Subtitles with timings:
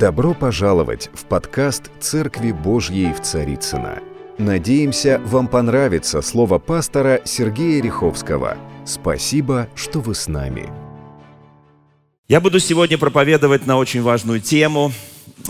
[0.00, 3.98] Добро пожаловать в подкаст «Церкви Божьей в Царицына.
[4.38, 8.56] Надеемся, вам понравится слово пастора Сергея Риховского.
[8.86, 10.70] Спасибо, что вы с нами.
[12.28, 14.90] Я буду сегодня проповедовать на очень важную тему.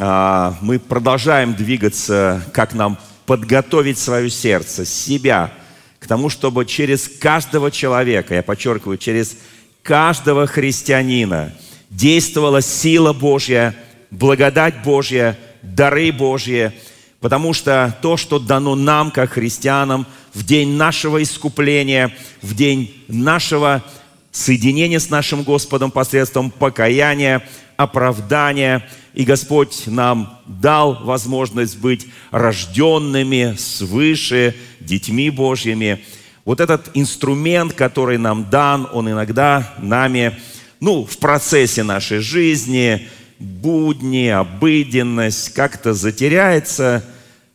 [0.00, 5.52] А, мы продолжаем двигаться, как нам подготовить свое сердце, себя
[6.00, 9.36] к тому, чтобы через каждого человека, я подчеркиваю, через
[9.84, 11.52] каждого христианина
[11.88, 13.76] действовала сила Божья–
[14.10, 16.72] благодать Божья, дары Божьи,
[17.20, 23.84] потому что то, что дано нам, как христианам, в день нашего искупления, в день нашего
[24.32, 27.42] соединения с нашим Господом посредством покаяния,
[27.76, 36.04] оправдания, и Господь нам дал возможность быть рожденными свыше, детьми Божьими.
[36.44, 40.38] Вот этот инструмент, который нам дан, он иногда нами,
[40.78, 43.08] ну, в процессе нашей жизни–
[43.40, 47.02] будни, обыденность как-то затеряется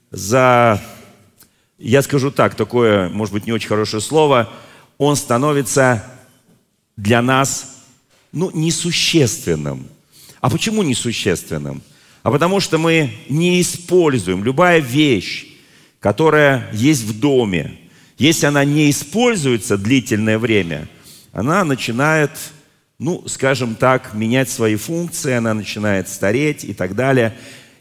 [0.09, 0.81] за,
[1.77, 4.49] я скажу так, такое, может быть, не очень хорошее слово,
[4.97, 6.03] он становится
[6.97, 7.83] для нас,
[8.31, 9.87] ну, несущественным.
[10.41, 11.81] А почему несущественным?
[12.23, 15.45] А потому что мы не используем любая вещь,
[15.99, 17.77] которая есть в доме,
[18.17, 20.87] если она не используется длительное время,
[21.31, 22.31] она начинает
[22.97, 27.37] ну, скажем так, менять свои функции, она начинает стареть и так далее,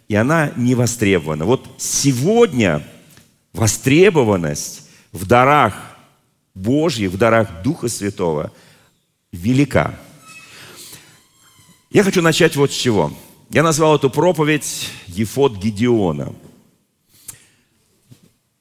[0.08, 1.44] и она не востребована.
[1.44, 2.82] Вот сегодня
[3.52, 5.74] востребованность в дарах
[6.54, 8.52] Божьих, в дарах Духа Святого
[9.32, 9.94] велика.
[11.90, 13.12] Я хочу начать вот с чего.
[13.50, 16.34] Я назвал эту проповедь «Ефот Гедеона».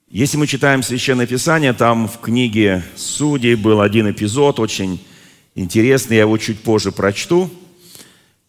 [0.09, 5.03] Если мы читаем Священное Писание, там в книге Судей был один эпизод, очень
[5.55, 7.49] Интересно, я его чуть позже прочту.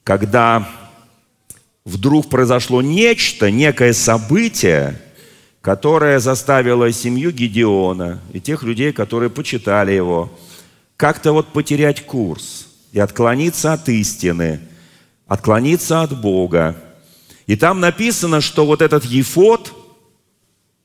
[0.05, 0.69] Когда
[1.85, 5.01] вдруг произошло нечто, некое событие,
[5.61, 10.31] которое заставило семью Гедеона и тех людей, которые почитали его,
[10.97, 14.61] как-то вот потерять курс и отклониться от истины,
[15.27, 16.77] отклониться от Бога.
[17.47, 19.73] И там написано, что вот этот Ефот,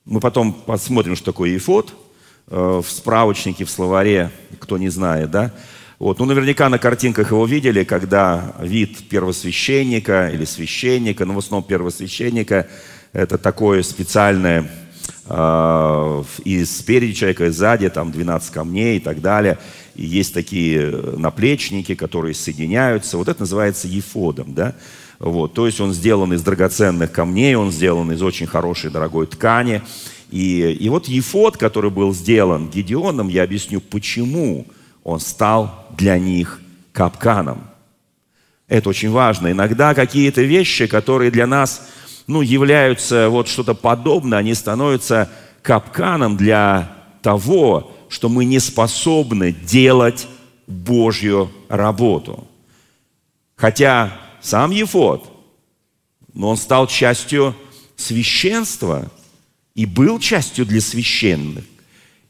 [0.04, 1.94] мы потом посмотрим, что такое Ефот,
[2.48, 5.54] э, в справочнике, в словаре, кто не знает, да,
[6.00, 6.18] вот.
[6.18, 12.70] Ну, наверняка на картинках его видели, когда вид первосвященника или священника, но в основном первосвященника,
[13.12, 14.72] это такое специальное
[15.26, 19.58] э, и спереди человека, и сзади, там 12 камней и так далее.
[19.96, 23.18] И есть такие наплечники, которые соединяются.
[23.18, 24.76] Вот это называется ефодом, да?
[25.20, 25.54] Вот.
[25.54, 29.82] То есть он сделан из драгоценных камней, он сделан из очень хорошей дорогой ткани.
[30.32, 34.66] И, и вот ефод, который был сделан Гедеоном, я объясню, почему–
[35.04, 36.62] он стал для них
[36.92, 37.64] капканом.
[38.68, 39.52] Это очень важно.
[39.52, 41.90] Иногда какие-то вещи, которые для нас
[42.28, 45.30] ну, являются вот что-то подобное, они становятся
[45.62, 50.28] капканом для того, что мы не способны делать
[50.68, 52.48] Божью работу.
[53.56, 55.32] Хотя сам Ефот,
[56.34, 57.56] но он стал частью
[57.96, 59.10] священства
[59.74, 61.66] и был частью для священных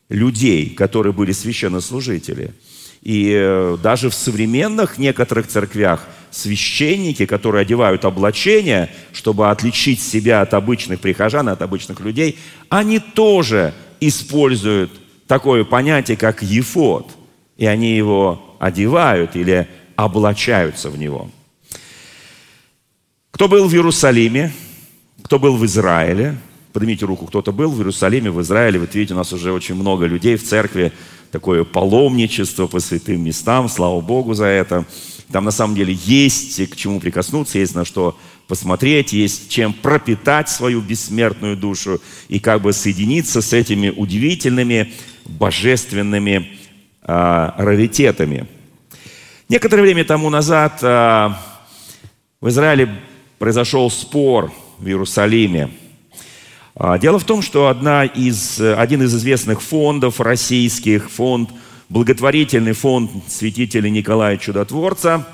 [0.09, 2.53] людей, которые были священнослужители.
[3.01, 10.53] И э, даже в современных некоторых церквях священники, которые одевают облачения, чтобы отличить себя от
[10.53, 12.37] обычных прихожан, от обычных людей,
[12.67, 14.91] они тоже используют
[15.27, 17.11] такое понятие, как ефот.
[17.57, 21.29] И они его одевают или облачаются в него.
[23.31, 24.51] Кто был в Иерусалиме,
[25.23, 26.37] кто был в Израиле,
[26.71, 28.79] Поднимите руку, кто-то был в Иерусалиме, в Израиле.
[28.79, 30.91] Вот видите, у нас уже очень много людей в церкви.
[31.31, 33.69] Такое паломничество по святым местам.
[33.69, 34.85] Слава Богу за это.
[35.31, 40.49] Там на самом деле есть к чему прикоснуться, есть на что посмотреть, есть чем пропитать
[40.49, 44.93] свою бессмертную душу и как бы соединиться с этими удивительными
[45.25, 46.51] божественными
[47.03, 48.47] э, раритетами.
[49.49, 51.29] Некоторое время тому назад э,
[52.41, 52.89] в Израиле
[53.37, 55.88] произошел спор в Иерусалиме– а,
[56.99, 61.49] дело в том, что одна из, один из известных фондов российских, фонд,
[61.89, 65.27] благотворительный фонд святителя Николая Чудотворца,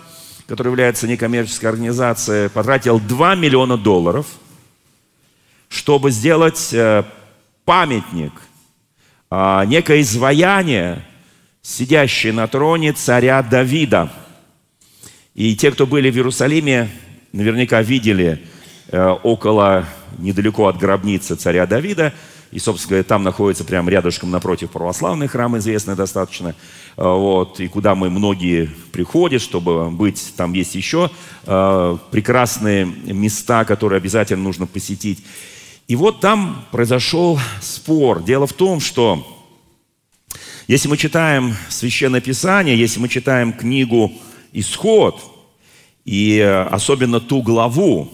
[0.47, 4.25] который является некоммерческой организацией, потратил 2 миллиона долларов,
[5.69, 7.03] чтобы сделать э,
[7.63, 8.31] памятник,
[9.29, 11.05] а, некое изваяние,
[11.61, 14.11] сидящее на троне царя Давида.
[15.33, 16.89] И те, кто были в Иерусалиме,
[17.33, 18.41] наверняка видели
[19.03, 19.85] около
[20.17, 22.13] недалеко от гробницы царя Давида,
[22.51, 26.55] И, собственно говоря, там находится прямо рядышком напротив православный храм, известный достаточно.
[26.95, 30.33] А, вот, и куда мы многие приходят, чтобы быть.
[30.37, 31.11] Там есть еще
[31.45, 35.25] э, прекрасные места, которые обязательно нужно посетить.
[35.87, 38.23] И вот там произошел спор.
[38.23, 39.27] Дело в том, что
[40.67, 44.13] если мы читаем Священное Писание, если мы читаем книгу
[44.53, 45.19] «Исход»,
[46.05, 48.11] и э, особенно ту главу,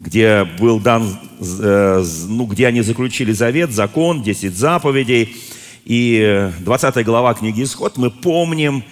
[0.00, 5.36] где был дан, э, ну, где они заключили завет, закон, 10 заповедей,
[5.84, 8.84] и 20 глава книги «Исход», мы помним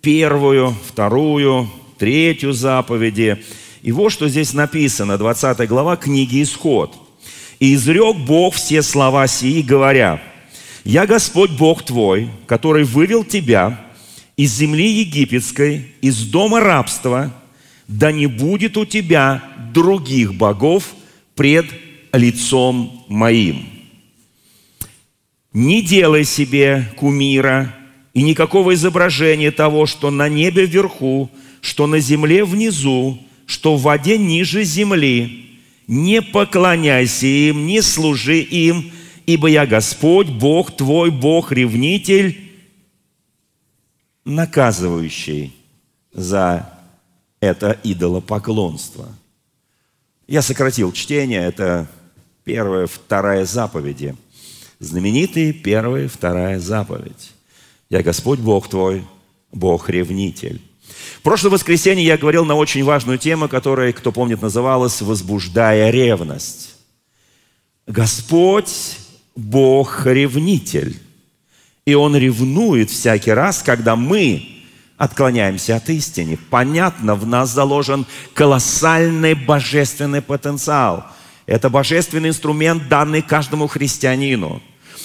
[0.00, 3.44] первую, вторую, третью заповеди.
[3.82, 6.94] И вот что здесь написано, 20 глава книги «Исход».
[7.60, 10.20] «И изрек Бог все слова сии, говоря,
[10.84, 13.80] «Я Господь Бог твой, который вывел тебя
[14.36, 17.32] из земли египетской, из дома рабства,
[17.90, 19.42] да не будет у тебя
[19.74, 20.94] других богов
[21.34, 21.66] пред
[22.12, 23.66] лицом моим.
[25.52, 27.74] Не делай себе кумира
[28.14, 34.16] и никакого изображения того, что на небе вверху, что на земле внизу, что в воде
[34.18, 35.58] ниже земли.
[35.88, 38.92] Не поклоняйся им, не служи им,
[39.26, 42.38] ибо я Господь, Бог твой, Бог-ревнитель,
[44.24, 45.52] наказывающий
[46.12, 46.79] за
[47.40, 49.08] это идолопоклонство.
[50.26, 51.88] Я сократил чтение, это
[52.44, 54.14] первая, вторая заповеди.
[54.78, 57.32] Знаменитые первая, вторая заповедь.
[57.88, 59.04] Я Господь Бог твой,
[59.52, 60.60] Бог-ревнитель.
[61.18, 66.76] В прошлое воскресенье я говорил на очень важную тему, которая, кто помнит, называлась «Возбуждая ревность».
[67.86, 68.96] Господь
[69.34, 70.96] Бог-ревнитель.
[71.84, 74.59] И Он ревнует всякий раз, когда мы
[75.00, 76.38] отклоняемся от истины.
[76.50, 78.04] Понятно, в нас заложен
[78.34, 81.06] колоссальный божественный потенциал.
[81.46, 84.60] Это божественный инструмент, данный каждому христианину.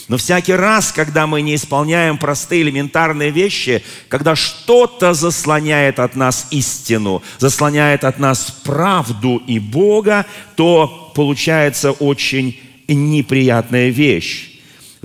[0.09, 6.47] Но всякий раз, когда мы не исполняем простые элементарные вещи, когда что-то заслоняет от нас
[6.51, 10.25] истину, заслоняет от нас правду и Бога,
[10.57, 12.59] то получается очень
[12.89, 14.54] неприятная вещь.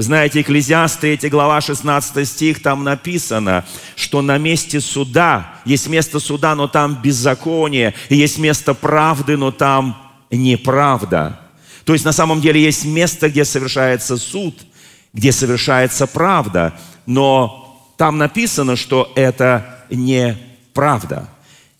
[0.02, 3.66] Знаете, Экклезиаст 3 глава 16 стих, там написано,
[3.96, 9.50] что на месте суда, есть место суда, но там беззаконие, и есть место правды, но
[9.50, 11.38] там неправда.
[11.84, 14.58] То есть на самом деле есть место, где совершается суд,
[15.12, 16.72] где совершается правда,
[17.04, 21.28] но там написано, что это неправда.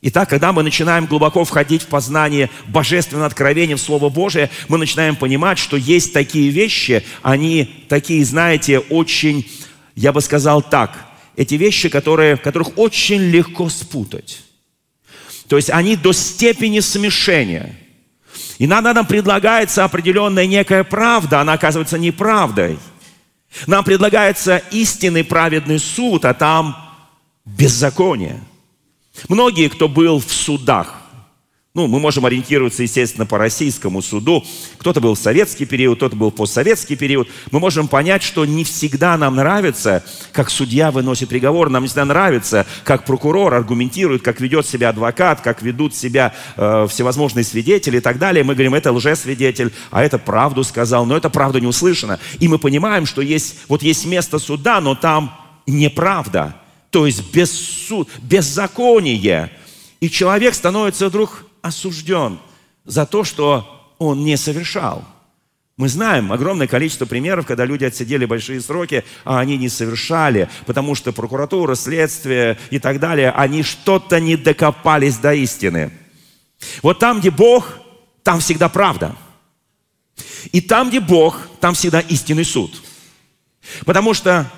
[0.02, 5.14] Итак, когда мы начинаем глубоко входить в познание божественного откровения в Слово Божие, мы начинаем
[5.14, 9.47] понимать, что есть такие вещи, они такие, знаете, очень,
[9.94, 11.06] я бы сказал так,
[11.37, 14.43] эти вещи, которые, которых очень легко спутать.
[15.49, 17.76] То есть они до степени смешения.
[18.56, 22.79] И надо нам предлагается определенная некая правда, она оказывается неправдой.
[23.67, 26.75] Нам предлагается истинный праведный суд, а там
[27.44, 28.41] беззаконие–
[29.28, 31.00] Многие, кто был в судах,
[31.72, 34.44] ну, мы можем ориентироваться, естественно, по российскому суду.
[34.78, 37.28] Кто-то был в советский период, кто-то был в постсоветский период.
[37.52, 41.70] Мы можем понять, что не всегда нам нравится, как судья выносит приговор.
[41.70, 46.88] Нам не всегда нравится, как прокурор аргументирует, как ведет себя адвокат, как ведут себя э,
[46.90, 48.43] всевозможные свидетели и так далее.
[48.43, 51.06] Мы говорим, это лжесвидетель, а это правду сказал.
[51.06, 52.19] Но это правда не услышана.
[52.40, 55.32] И мы понимаем, что есть, вот есть место суда, но там
[55.69, 56.60] неправда
[56.90, 59.52] то есть без суд, беззаконие.
[60.00, 62.38] И человек становится вдруг осужден
[62.84, 65.04] за то, что он не совершал.
[65.76, 70.94] Мы знаем огромное количество примеров, когда люди отсидели большие сроки, а они не совершали, потому
[70.94, 75.90] что прокуратура, следствие и так далее, они что-то не докопались до истины.
[76.82, 77.78] Вот там, где Бог,
[78.23, 79.16] там всегда правда.
[80.52, 82.82] И там, где Бог, там всегда истинный суд.
[83.87, 84.50] Потому что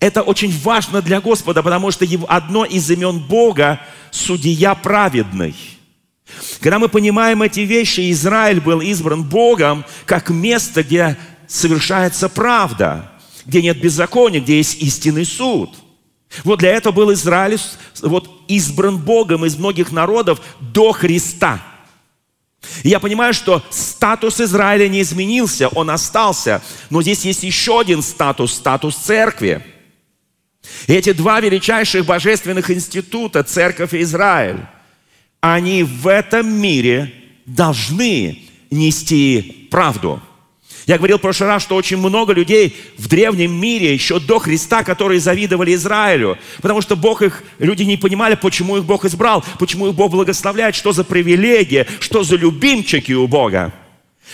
[0.00, 5.54] это очень важно для Господа, потому что одно из имен Бога– судья праведный.
[6.60, 13.12] Когда мы понимаем эти вещи, Израиль был избран Богом как место, где совершается правда,
[13.44, 15.70] где нет беззакония, где есть истинный суд.
[16.44, 17.58] Вот для этого был Израиль
[18.02, 21.62] вот, избран Богом из многих народов до Христа.
[22.82, 26.60] И я понимаю, что статус Израиля не изменился, он остался.
[26.90, 29.64] Но здесь есть еще один статус, статус церкви–
[30.86, 34.60] и эти два величайших божественных института, Церковь и Израиль,
[35.40, 37.12] они в этом мире
[37.44, 40.20] должны нести правду.
[40.86, 44.84] Я говорил в прошлый раз, что очень много людей в древнем мире, еще до Христа,
[44.84, 49.88] которые завидовали Израилю, потому что Бог их, люди не понимали, почему их Бог избрал, почему
[49.88, 53.72] их Бог благословляет, что за привилегия, что за любимчики у Бога.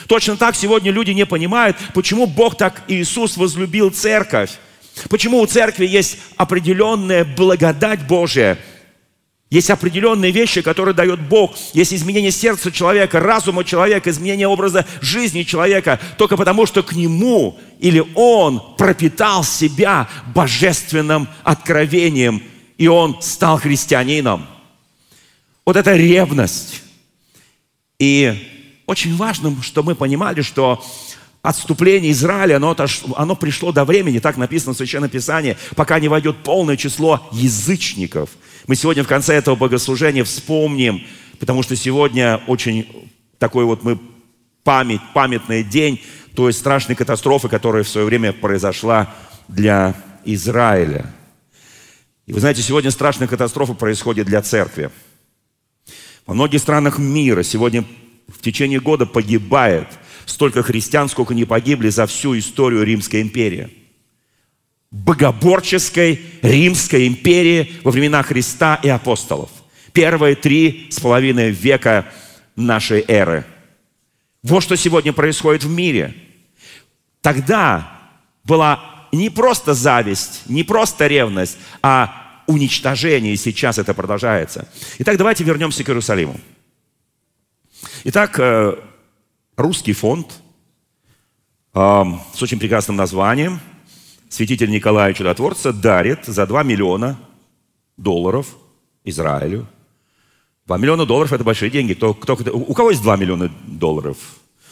[0.09, 4.51] Точно так сегодня люди не понимают, почему Бог так Иисус возлюбил церковь.
[5.09, 8.59] Почему у церкви есть определенная благодать Божия–
[9.53, 11.55] есть определенные вещи, которые дает Бог.
[11.75, 16.01] Есть изменение сердца человека, разума человека, изменение образа жизни человека.
[16.17, 22.43] Только потому, что к нему или он пропитал себя божественным откровением,
[22.79, 24.47] и он стал христианином.
[25.67, 26.83] Вот это ревность.
[27.99, 28.33] И
[28.87, 30.83] очень важно, что мы понимали, что
[31.43, 32.77] отступление Израиля, оно,
[33.17, 38.31] оно пришло до времени, так написано в Священном Писании, пока не войдет полное число язычников–
[38.67, 41.03] мы сегодня в конце этого богослужения вспомним,
[41.41, 43.99] потому что сегодня очень такой вот мы
[44.63, 46.01] память, памятный день
[46.37, 49.13] той страшной катастрофы, которая в свое время произошла
[49.49, 51.13] для Израиля.
[52.27, 54.91] И вы знаете, сегодня страшная катастрофа происходит для церкви.
[56.25, 57.85] Во многих странах мира сегодня
[58.29, 59.89] в течение года погибает
[60.27, 63.71] столько христиан, сколько не погибли за всю историю Римской империи–
[64.93, 69.51] богоборческой Римской империи во времена Христа и апостолов.
[69.93, 72.07] Первые три с половиной века
[72.55, 73.45] нашей эры.
[74.43, 76.15] Вот что сегодня происходит в мире.
[77.21, 78.01] Тогда
[78.45, 84.69] была не просто зависть, не просто ревность, а уничтожение, и сейчас это продолжается.
[84.99, 86.39] Итак, давайте вернемся к Иерусалиму.
[88.05, 88.77] Итак, э,
[89.57, 90.41] русский фонд
[91.75, 92.03] э,
[92.35, 93.61] с очень прекрасным названием–
[94.33, 97.19] святитель Николая Чудотворца дарит за 2 миллиона
[97.99, 98.57] долларов
[99.05, 99.67] Израилю.
[100.67, 101.93] 2 миллиона долларов– это большие деньги.
[101.93, 104.17] Кто, кто, у кого есть 2 миллиона долларов?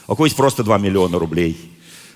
[0.07, 1.59] У кого есть просто 2 миллиона рублей?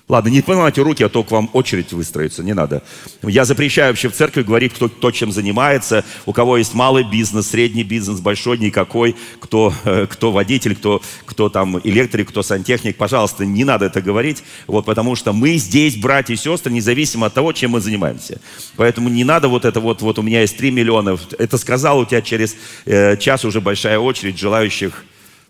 [0.07, 2.83] Ладно, не поднимайте руки, а то к вам очередь выстроится, не надо.
[3.23, 7.47] Я запрещаю вообще в церкви говорить, кто, кто чем занимается, у кого есть малый бизнес,
[7.47, 12.97] средний бизнес, большой, никакой, кто, э, кто водитель, кто, кто там электрик, кто сантехник.
[12.97, 17.33] Пожалуйста, не надо это говорить, вот, потому что мы здесь, братья и сестры, независимо от
[17.33, 18.39] того, чем мы занимаемся.
[18.75, 22.05] Поэтому не надо вот это вот, вот у меня есть 3 миллиона, это сказал, у
[22.05, 25.03] тебя через э, час уже большая очередь желающих,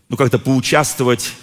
[0.08, 1.34] ну, как-то поучаствовать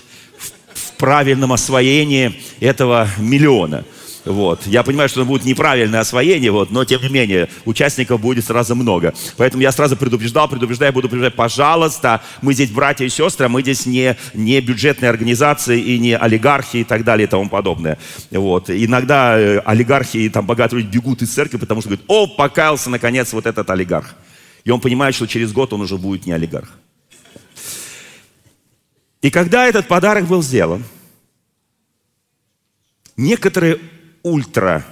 [1.02, 3.84] правильном освоении этого миллиона.
[4.24, 4.68] Вот.
[4.68, 8.76] Я понимаю, что это будет неправильное освоение, вот, но тем не менее участников будет сразу
[8.76, 9.12] много.
[9.36, 13.84] Поэтому я сразу предупреждал, предупреждаю, буду предупреждать, пожалуйста, мы здесь братья и сестры, мы здесь
[13.84, 17.98] не, не бюджетные организации и не олигархи и так далее и тому подобное.
[18.30, 18.70] Вот.
[18.70, 22.90] Иногда э, олигархи и там богатые люди бегут из церкви, потому что говорят, о, покаялся
[22.90, 24.14] наконец вот этот олигарх.
[24.62, 26.68] И он понимает, что через год он уже будет не олигарх.
[29.22, 30.82] И когда этот подарок был сделан,
[33.16, 33.78] некоторые
[34.24, 34.84] ультра,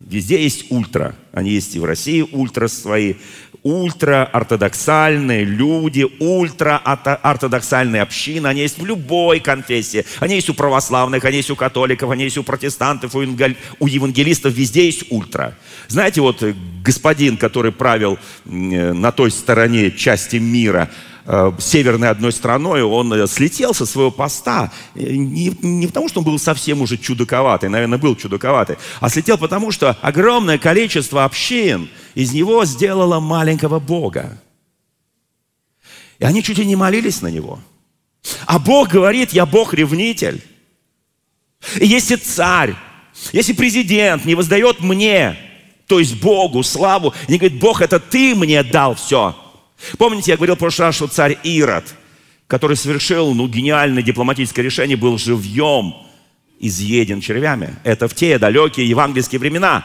[0.00, 3.16] везде есть ультра, они есть и в России ультра свои,
[3.62, 10.06] ультра-ортодоксальные люди, ультра-ортодоксальные общины, они есть в любой конфессии.
[10.18, 14.86] Они есть у православных, они есть у католиков, они есть у протестантов, у евангелистов, везде
[14.86, 15.58] есть ультра.
[15.88, 16.42] Знаете, вот
[16.82, 21.15] господин, который правил на той стороне части мира, Э,
[21.58, 24.70] северной одной страной, он э, слетел со своего поста.
[24.94, 29.72] Не, не потому, что он был совсем уже чудаковатый, наверное, был чудаковатый, а слетел потому,
[29.72, 34.40] что огромное количество общин из него сделало маленького Бога.
[36.20, 37.58] И они чуть ли не молились на него.
[38.46, 40.42] А Бог говорит, я Бог-ревнитель.
[41.80, 42.74] И если царь,
[43.32, 45.36] если президент не воздает мне,
[45.88, 49.36] то есть Богу, славу, не говорит, Бог, это ты мне дал все–
[49.98, 51.84] Помните, я говорил в прошлый раз, что царь Ирод,
[52.46, 55.94] который совершил ну, гениальное дипломатическое решение, был живьем
[56.58, 57.76] изъеден червями.
[57.84, 59.84] Это в те далекие евангельские времена.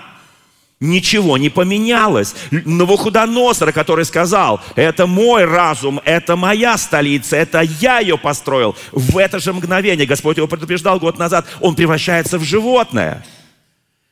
[0.80, 2.34] Ничего не поменялось.
[2.50, 8.76] Новохудоносор, который сказал, это мой разум, это моя столица, это я ее построил.
[8.92, 13.24] В это же мгновение, Господь его предупреждал год назад, он превращается в животное,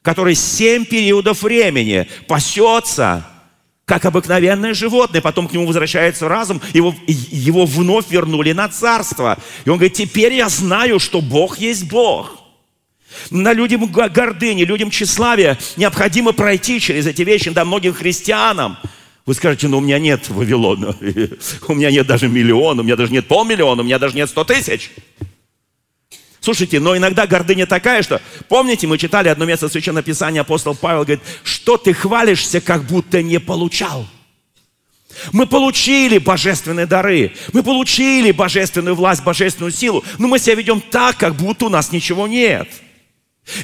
[0.04, 3.26] которое семь периодов времени пасется
[3.90, 5.20] как обыкновенное животное.
[5.20, 9.40] Потом к нему возвращается разум, его, его вновь вернули на царство.
[9.66, 12.38] И он говорит, теперь я знаю, что Бог есть Бог.
[13.32, 18.78] На людям гордыни, людям тщеславия необходимо пройти через эти вещи, да, многим христианам.
[19.26, 20.96] Вы скажете, ну у меня нет Вавилона,
[21.68, 24.44] у меня нет даже миллиона, у меня даже нет полмиллиона, у меня даже нет сто
[24.44, 24.92] тысяч.
[26.42, 28.22] Слушайте, но иногда гордыня такая, что...
[28.48, 33.22] Помните, мы читали одно место Священного Писания, апостол Павел говорит, что ты хвалишься, как будто
[33.22, 34.08] не получал.
[35.34, 41.18] Мы получили божественные дары, мы получили божественную власть, божественную силу, но мы себя ведем так,
[41.18, 42.70] как будто у нас ничего нет.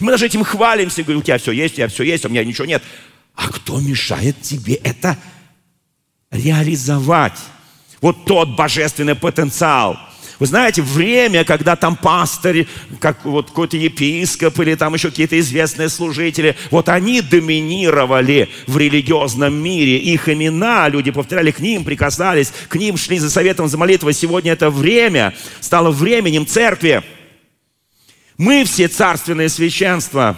[0.01, 2.31] Мы даже этим хвалимся, говорим, у тебя все есть, у тебя все есть, а у
[2.31, 2.83] меня ничего нет.
[3.35, 5.17] А кто мешает тебе это
[6.29, 7.37] реализовать?
[8.01, 9.97] Вот тот божественный потенциал–
[10.39, 12.67] Вы знаете, время, когда там пастырь,
[12.99, 19.55] как вот какой-то епископ или там еще какие-то известные служители, вот они доминировали в религиозном
[19.55, 19.97] мире.
[19.97, 24.13] Их имена, люди повторяли к ним, прикасались, к ним шли за советом, за молитвой.
[24.13, 27.01] Сегодня это время стало временем церкви.
[28.37, 30.37] Мы все царственное священство.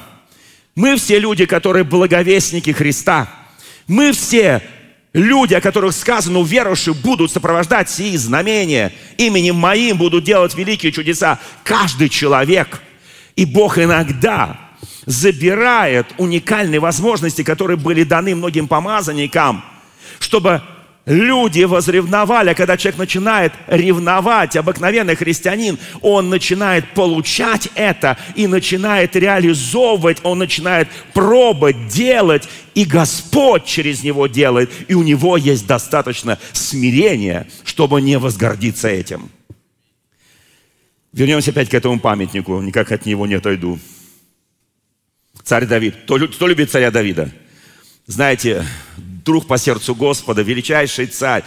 [0.76, 3.28] Мы все люди, которые благовестники Христа.
[3.88, 4.62] Мы все
[5.18, 8.94] Люди, о которых сказано, уверовавшие будут сопровождать сии знамения.
[9.18, 11.40] Именем моим будут делать великие чудеса.
[11.64, 12.84] Каждый человек.
[13.36, 14.60] И Бог иногда
[15.08, 19.66] забирает уникальные возможности, которые были даны многим помазанникам,
[20.20, 20.62] чтобы
[21.08, 29.16] Люди возревновали, а когда человек начинает ревновать, обыкновенный христианин, он начинает получать это и начинает
[29.16, 36.38] реализовывать, он начинает пробовать, делать, и Господь через него делает, и у него есть достаточно
[36.52, 39.32] смирения, чтобы не возгордиться этим.
[41.14, 43.80] Вернемся опять к этому памятнику, никак от него не отойду.
[45.42, 45.96] Царь Давид.
[46.04, 47.32] Кто, любит царя Давида?
[48.08, 48.66] Знаете,
[49.28, 51.44] друг по сердцу Господа, величайший царь.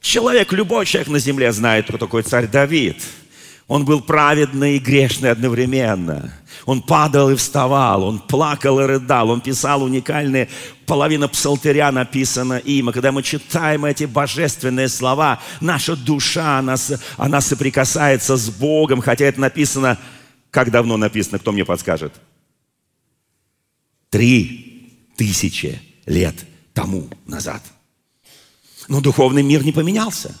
[0.00, 3.02] Человек, любой человек на земле знает, кто такой царь Давид.
[3.66, 6.32] Он был праведный и грешный одновременно.
[6.66, 10.48] Он падал и вставал, он плакал и рыдал, он писал уникальные,
[10.86, 12.90] половина псалтыря написана им.
[12.90, 16.76] И когда мы читаем эти божественные слова, наша душа, она,
[17.16, 19.98] она соприкасается с Богом, хотя это написано,
[20.50, 22.12] как давно написано, кто мне подскажет?
[24.10, 26.34] Три тысячи лет
[26.78, 27.60] тому назад.
[28.86, 30.32] Но духовный мир не поменялся.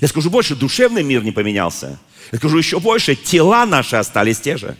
[0.00, 1.98] Я скажу больше, душевный мир не поменялся.
[2.32, 4.74] Я скажу еще больше, тела наши остались те же.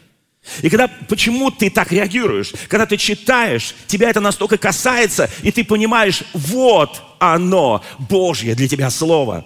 [0.63, 2.55] И когда, почему ты так реагируешь?
[2.69, 8.89] Когда ты читаешь, тебя это настолько касается, и ты понимаешь, вот оно, Божье для тебя
[8.89, 9.45] Слово.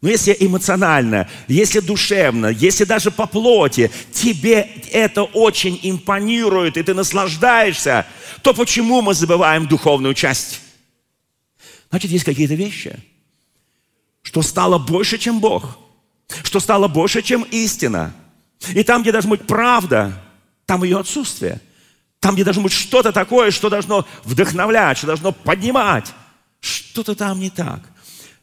[0.00, 6.94] Но если эмоционально, если душевно, если даже по плоти тебе это очень импонирует, и ты
[6.94, 8.06] наслаждаешься,
[8.40, 10.60] то почему мы забываем духовную часть?
[11.94, 12.98] Значит, есть какие-то вещи,
[14.22, 15.78] что стало больше, чем Бог,
[16.42, 18.12] что стало больше, чем истина.
[18.70, 20.20] И там, где должна быть правда,
[20.66, 21.60] там ее отсутствие.
[22.18, 26.12] Там, где должно быть что-то такое, что должно вдохновлять, что должно поднимать.
[26.58, 27.88] Что-то там не так.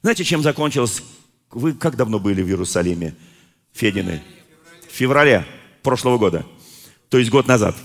[0.02, 1.04] Знаете, чем закончилось?
[1.50, 3.18] Вы как давно были в Иерусалиме,
[3.74, 4.24] Федины?
[4.90, 5.46] В феврале
[5.84, 6.46] прошлого года.
[7.10, 7.76] То есть год назад.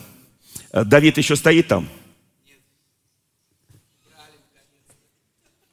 [0.72, 1.88] Давид еще стоит там?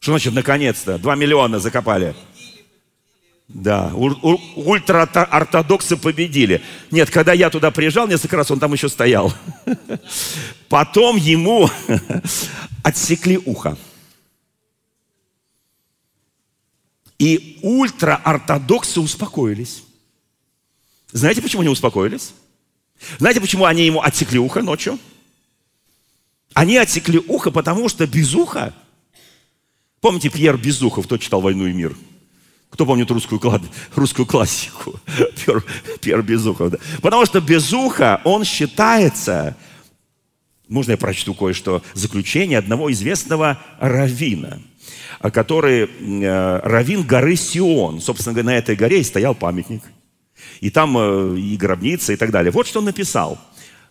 [0.04, 0.98] Что значит наконец-то?
[0.98, 2.14] Два миллиона закопали.
[3.48, 6.62] Да, ультраортодоксы победили.
[6.92, 9.34] Нет, когда я туда приезжал несколько раз, он там еще стоял.
[10.68, 11.70] Потом ему
[12.84, 13.78] отсекли ухо.
[17.18, 19.84] И ультраортодоксы успокоились.
[21.14, 22.34] Знаете, почему они успокоились?
[23.20, 25.00] Знаете, почему они ему отсекли ухо ночью?
[26.54, 28.74] Они отсекли ухо, потому что без уха
[30.04, 31.96] Помните, Пьер Безухов, кто читал «Войну и мир»?
[32.70, 33.40] Кто помнит русскую,
[33.96, 35.00] русскую классику?
[35.46, 35.64] Пьер,
[36.02, 36.72] Пьер Безухов.
[36.72, 36.78] Да?
[37.02, 39.56] Потому что Безуха, он считается,
[40.68, 44.60] можно я прочту кое-что, заключение одного известного равина,
[45.32, 48.02] который э, равин горы Сион.
[48.02, 49.84] Собственно говоря, на этой горе и стоял памятник.
[50.60, 52.52] И там э, и гробница и так далее.
[52.52, 53.40] Вот что он написал.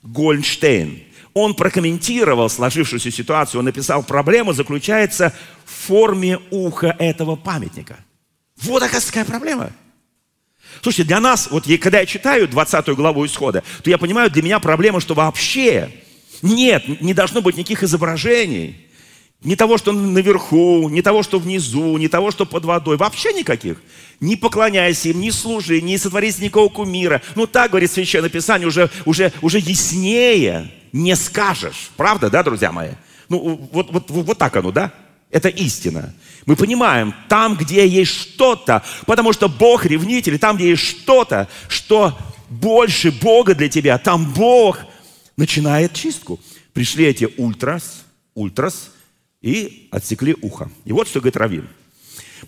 [0.03, 5.33] Гольнштейн он прокомментировал сложившуюся ситуацию, он написал, проблема заключается
[5.65, 7.99] в форме уха этого памятника.
[8.61, 9.73] Вот какая проблема.
[10.81, 14.59] Слушайте, для нас, вот когда я читаю 20 главу Исхода, то я понимаю, для меня
[14.59, 15.91] проблема, что вообще
[16.41, 18.82] нет, не должно быть никаких изображений.
[19.45, 22.97] Ни того, что наверху, ни того, что внизу, ни того, что под водой.
[22.97, 23.83] Вообще никаких.
[24.21, 27.23] Не поклоняйся им, не служи, не сотворись никакого кумира.
[27.35, 31.91] Ну так, говорит Священное Писание, уже, уже, уже яснее не скажешь.
[31.97, 32.91] Правда, да, друзья мои?
[33.29, 34.93] Ну, вот, вот, вот так оно, да?
[35.33, 36.15] Это истина.
[36.47, 42.17] Мы понимаем, там, где есть что-то, потому что Бог ревнитель, там, где есть что-то, что
[42.49, 44.79] больше Бога для тебя, там Бог
[45.37, 46.39] начинает чистку.
[46.75, 48.91] Пришли эти ультрас, ультрас,
[49.43, 50.71] и отсекли ухо.
[50.85, 51.69] И вот что говорит Равин.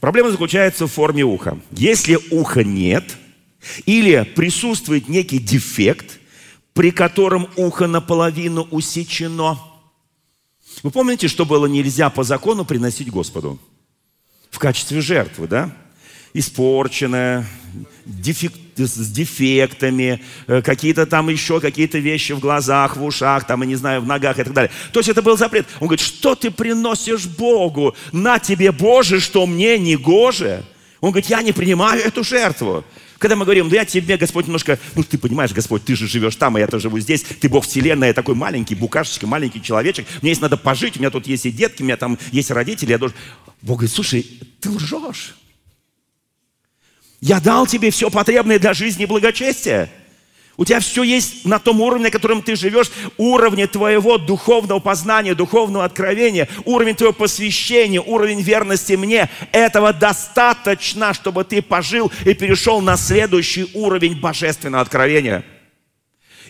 [0.01, 1.59] Проблема заключается в форме уха.
[1.71, 3.17] Если уха нет,
[3.87, 6.21] или присутствует некий дефект–
[6.75, 9.59] при котором ухо наполовину усечено.
[10.83, 13.59] Вы помните, что было нельзя по закону приносить Господу?
[14.51, 15.75] В качестве жертвы, да?
[16.35, 17.47] Испорченное,
[18.05, 23.67] дефект, с дефектами, э, какие-то там еще какие-то вещи в глазах, в ушах, там, я
[23.69, 24.71] не знаю, в ногах и так далее.
[24.93, 25.67] То есть это был запрет.
[25.81, 27.95] Он говорит, что ты приносишь Богу?
[28.13, 30.65] На тебе, Боже, что мне не гоже?
[31.01, 32.85] Он говорит, я не принимаю эту жертву.
[33.19, 36.37] Когда мы говорим, ну я тебе, Господь, немножко, ну ты понимаешь, Господь, ты же живешь
[36.37, 40.07] там, а я тоже живу здесь, ты Бог Вселенной, я такой маленький, букашечка, маленький человечек,
[40.21, 42.91] мне есть надо пожить, у меня тут есть и детки, у меня там есть родители,
[42.91, 43.17] я должен...
[43.63, 44.27] Бог говорит, слушай,
[44.61, 45.37] ты лжешь.
[47.21, 49.91] Я дал тебе все потребное для жизни и благочестия.
[50.57, 55.35] У тебя все есть на том уровне, на котором ты живешь, уровне твоего духовного познания,
[55.35, 59.29] духовного откровения, уровень твоего посвящения, уровень верности мне.
[59.51, 65.45] Этого достаточно, чтобы ты пожил и перешел на следующий уровень божественного откровения.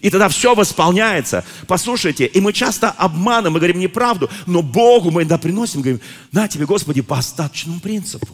[0.03, 1.46] И тогда все восполняется.
[1.66, 6.00] Послушайте, и мы часто обманываем, мы говорим неправду, но Богу мы иногда приносим, говорим,
[6.31, 8.29] на тебе, Господи, по остаточному принципу.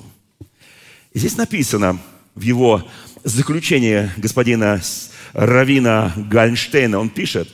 [1.12, 2.00] И здесь написано
[2.34, 2.88] в его
[3.24, 4.80] заключении господина
[5.32, 7.48] Равина Гальнштейна, он пишет,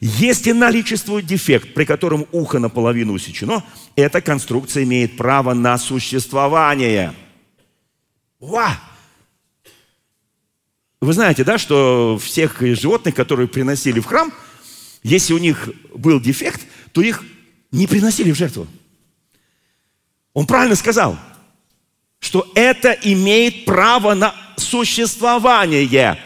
[0.00, 3.62] если наличествует дефект, при котором ухо наполовину усечено,
[3.96, 7.14] эта конструкция имеет право на существование.
[8.38, 8.78] Ва!
[11.02, 14.32] Вы знаете, да, что всех животных, которые приносили в храм,
[15.02, 17.22] если у них был дефект, то их
[17.72, 18.66] не приносили в жертву.
[20.32, 21.18] Он правильно сказал,
[22.20, 26.18] что это имеет право на существование.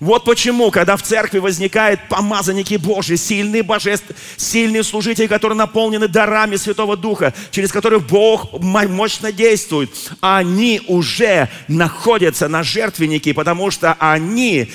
[0.00, 6.54] Вот почему, когда в церкви возникают помазанники Божьи, сильные божества, сильные служители, которые наполнены дарами
[6.54, 14.70] Святого Духа, через которых Бог мощно действует, они уже находятся на жертвеннике, потому что они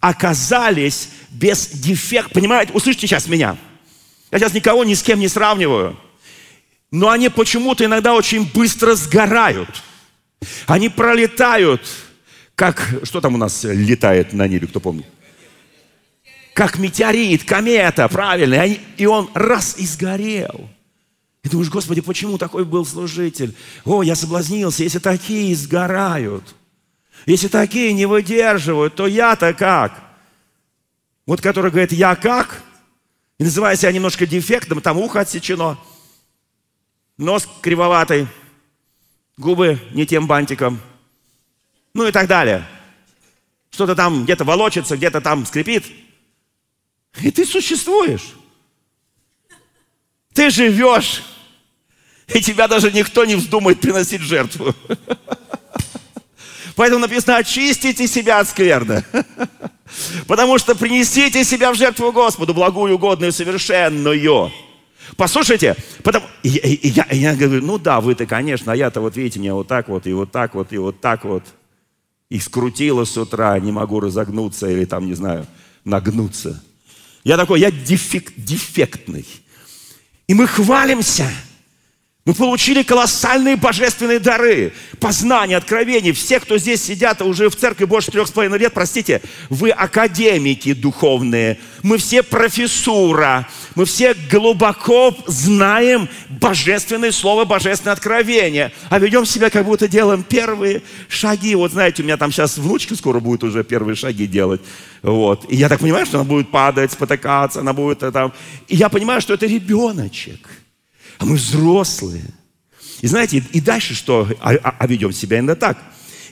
[0.00, 2.34] оказались без дефекта.
[2.34, 3.56] Понимаете, услышите сейчас меня.
[4.32, 5.96] Я сейчас никого ни с кем не сравниваю.
[6.96, 9.68] Но они почему-то иногда очень быстро сгорают.
[10.66, 11.82] Они пролетают
[12.54, 15.04] как, что там у нас летает на небе, кто помнит?
[16.54, 18.64] Как метеорит, комета, правильно.
[18.64, 20.70] И он раз и сгорел.
[21.44, 23.54] И думаешь, Господи, почему такой был служитель?
[23.84, 26.54] О, я соблазнился, если такие сгорают,
[27.26, 30.02] если такие не выдерживают, то я-то как?
[31.26, 32.62] Вот который говорит, я как?
[33.38, 35.76] И называя себя немножко дефектом, там ухо отсечено,
[37.18, 38.26] нос кривоватый,
[39.36, 40.80] губы не тем бантиком–
[41.96, 42.62] ну и так далее.
[43.70, 45.86] Что-то там где-то волочится, где-то там скрипит.
[47.22, 48.34] И ты существуешь.
[50.34, 51.22] Ты живешь.
[52.26, 54.74] И тебя даже никто не вздумает приносить жертву.
[56.74, 59.02] Поэтому написано, очистите себя от скверны.
[60.26, 64.52] Потому что принесите себя в жертву Господу, благую, угодную, совершенную.
[65.16, 69.00] Послушайте, потому, и, и, и, я, и я говорю, ну да, вы-то, конечно, а я-то
[69.00, 71.44] вот видите, меня вот так вот, и вот так вот, и вот так вот.
[72.28, 75.46] Их скрутило с утра, не могу разогнуться или там, не знаю,
[75.84, 76.62] нагнуться.
[77.24, 79.24] Я такой, я дефект, дефектный.
[80.26, 81.30] И мы хвалимся–
[82.26, 86.12] мы получили колоссальные божественные дары, познания, откровения.
[86.12, 90.72] Все, кто здесь сидят уже в церкви больше трех с половиной лет, простите, вы академики
[90.74, 99.48] духовные, мы все профессура, мы все глубоко знаем божественное слово, божественное откровение, а ведем себя,
[99.48, 101.54] как будто делаем первые шаги.
[101.54, 104.60] Вот знаете, у меня там сейчас внучка скоро будет уже первые шаги делать.
[105.00, 105.46] Вот.
[105.48, 108.32] И я так понимаю, что она будет падать, спотыкаться, она будет э, там...
[108.66, 110.40] И я понимаю, что это ребеночек–
[111.18, 112.24] а мы взрослые.
[113.00, 114.28] И знаете, и дальше что?
[114.40, 115.78] А, а, а ведем себя именно так.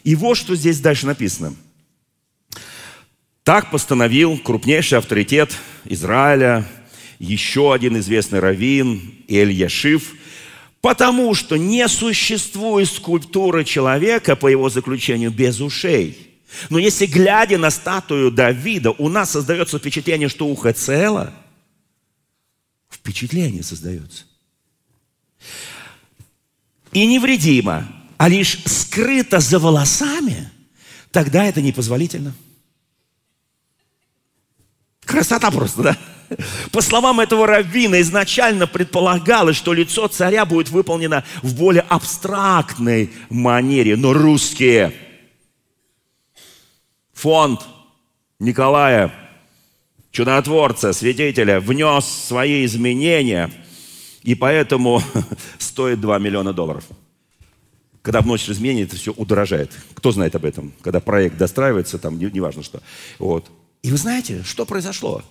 [0.03, 1.55] И вот что здесь дальше написано.
[3.43, 6.67] Так постановил крупнейший авторитет Израиля,
[7.19, 10.15] еще один известный раввин Эль Яшив,
[10.81, 16.41] потому что не существует скульптуры человека, по его заключению, без ушей.
[16.71, 21.35] Но если, глядя на статую Давида, у нас создается впечатление, что ухо цело,
[22.91, 24.25] впечатление создается
[26.95, 30.49] и невредимо, а лишь скрыто за волосами,
[31.11, 32.33] тогда это непозволительно.
[35.05, 35.99] Красота просто, да?
[36.73, 43.97] По словам этого раввина, изначально предполагалось, что лицо царя будет выполнено в более абстрактной манере,
[43.97, 44.95] но русские.
[47.13, 47.61] Фонд
[48.39, 49.13] Николая,
[50.11, 53.51] чудотворца, свидетеля, внес свои изменения–
[54.25, 55.03] и поэтому
[55.59, 56.85] стоит 2 миллиона долларов.
[58.03, 59.71] Когда в ночь это все удорожает.
[59.95, 60.73] Кто знает об этом?
[60.83, 62.83] Когда проект достраивается, там неважно не что.
[63.19, 63.51] Вот.
[63.83, 65.23] И вы знаете, что произошло?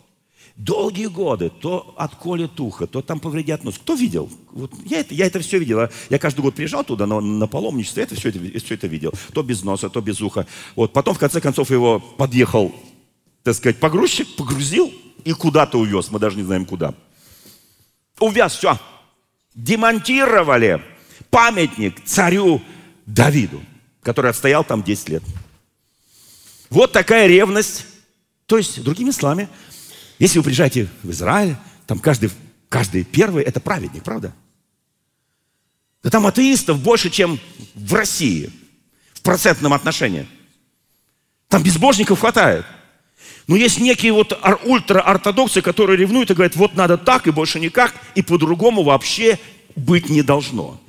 [0.56, 3.80] Долгие годы то отколет ухо, то там повредят нос.
[3.80, 4.30] Кто видел?
[4.52, 5.90] Вот я, это, я это все видел.
[6.12, 9.12] Я каждый год приезжал туда но на паломничество, это все, это все это видел.
[9.34, 10.46] То без носа, то без уха.
[10.76, 10.94] Вот.
[10.94, 12.72] Потом, в конце концов, его подъехал,
[13.42, 16.12] так сказать, погрузчик, погрузил и куда-то увез.
[16.12, 16.94] Мы даже не знаем куда.
[18.24, 18.80] Увяз, все.
[19.54, 20.82] Демонтировали
[21.30, 22.62] памятник царю
[23.06, 23.62] Давиду,
[24.02, 25.24] который отстоял там 10 лет.
[26.70, 27.86] Вот такая ревность.
[28.46, 29.50] То есть, другими словами,
[30.20, 32.32] если вы приезжаете в Израиль, там каждый,
[32.70, 34.34] каждый первый– это праведник, правда?
[36.02, 37.42] Да там атеистов больше, чем
[37.76, 38.50] в России
[39.16, 40.30] в процентном отношении.
[41.50, 42.66] Там безбожников хватает.
[43.48, 47.94] Но есть некие вот ультраортодоксы, которые ревнуют и говорят, вот надо так и больше никак,
[48.16, 49.38] и по-другому вообще
[49.76, 50.80] быть не должно.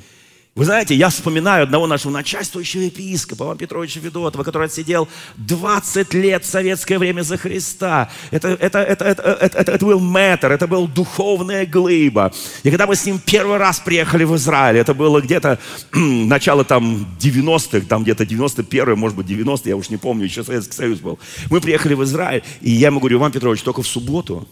[0.55, 6.45] Вы знаете, я вспоминаю одного нашего начальствующего епископа, Ивана Петровича Федотова, который отсидел 20 лет
[6.45, 8.09] в советское время за Христа.
[8.31, 12.33] Это, это, это, это, это, это, это был мэтр, это был духовная глыба.
[12.63, 15.59] И когда мы с ним первый раз приехали в Израиль, это было где-то
[15.93, 20.77] начало там 90-х, там где-то 91 может быть 90 я уж не помню, еще Советский
[20.77, 21.19] Союз был.
[21.51, 24.47] Мы приехали в Израиль, и я ему говорю, Иван Петрович, только в субботу,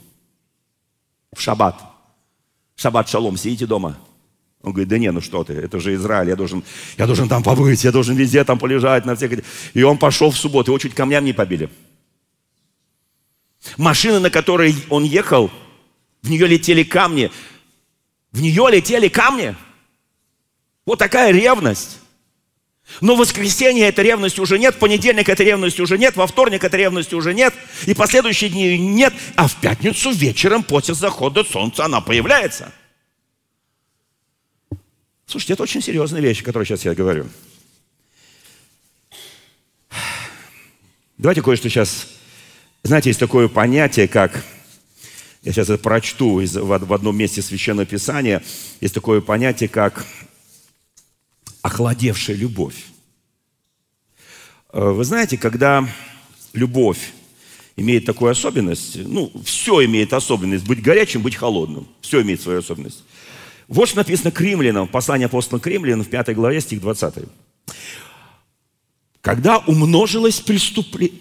[1.32, 1.80] в шаббат,
[2.74, 3.96] шаббат шалом, сидите дома–
[4.62, 6.62] он говорит, да не, ну что ты, это же Израиль, я должен,
[6.96, 9.32] я должен там побыть, я должен везде там полежать на всех.
[9.74, 11.68] И он пошел в субботу, его чуть камням не побили.
[13.76, 15.50] Машина, на которой он ехал,
[16.22, 17.30] в нее летели камни.
[18.30, 19.56] В нее летели камни.
[20.86, 21.98] Вот такая ревность.
[23.00, 26.62] Но в воскресенье этой ревности уже нет, в понедельник этой ревности уже нет, во вторник
[26.62, 27.54] этой ревности уже нет,
[27.86, 32.72] и последующие дни нет, а в пятницу вечером после захода солнца она появляется–
[35.32, 37.26] Слушайте, это очень серьезная вещь, о которой сейчас я говорю.
[41.16, 42.06] Давайте кое-что сейчас...
[42.82, 44.44] Знаете, есть такое понятие, как...
[45.40, 48.42] Я сейчас это прочту из, в, в одном месте Священного Писания.
[48.82, 50.04] Есть такое понятие, как
[51.62, 52.84] охладевшая любовь.
[54.74, 55.88] Э, вы знаете, когда
[56.52, 57.14] любовь
[57.76, 61.88] имеет такую особенность, ну, все имеет особенность, быть горячим, быть холодным.
[62.02, 63.02] Все имеет свою особенность.
[63.68, 67.14] Вот что написано к римлянам, послание апостола к римлянам в 5 главе, стих 20.
[69.20, 71.20] Когда умножилось преступление,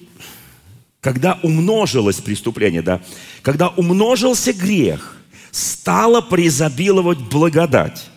[1.02, 3.02] когда умножилось преступление, да,
[3.42, 5.18] когда умножился грех,
[5.52, 8.10] стало преизобиловать благодать,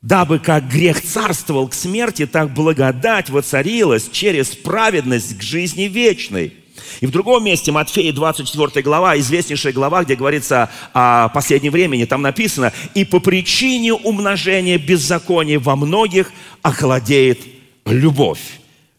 [0.00, 6.54] дабы как грех царствовал к смерти, так благодать воцарилась через праведность к жизни вечной.
[7.00, 12.22] И в другом месте, Матфея 24 глава, известнейшая глава, где говорится о последнем времени, там
[12.22, 17.40] написано, «И по причине умножения беззакония во многих охладеет
[17.86, 18.40] любовь».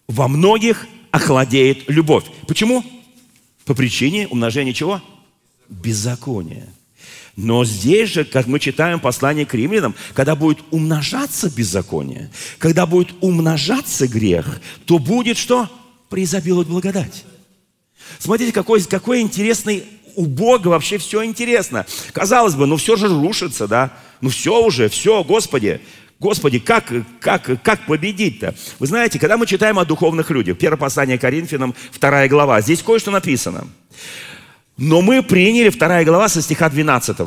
[0.08, 2.26] Во многих охладеет любовь.
[2.48, 2.84] Почему?
[3.66, 5.02] По причине умножения чего?
[5.70, 6.68] Беззакония.
[7.36, 13.10] Но здесь же, как мы читаем послание к римлянам, когда будет умножаться беззаконие, когда будет
[13.22, 15.68] умножаться грех, то будет что?
[16.10, 17.26] Преизобиловать благодать.
[18.20, 19.86] Смотрите, какой, какой интересный
[20.16, 21.86] у Бога вообще все интересно.
[22.14, 23.92] Казалось бы, ну все же рушится, да?
[24.22, 25.82] Ну все уже, все, Господи.
[26.20, 26.86] Господи, как,
[27.20, 28.56] как, как победить-то?
[28.80, 33.12] Вы знаете, когда мы читаем о духовных людях, первое послание Коринфянам, вторая глава, здесь кое-что
[33.12, 33.68] написано.
[34.78, 37.18] Но мы приняли, вторая глава со стиха 12.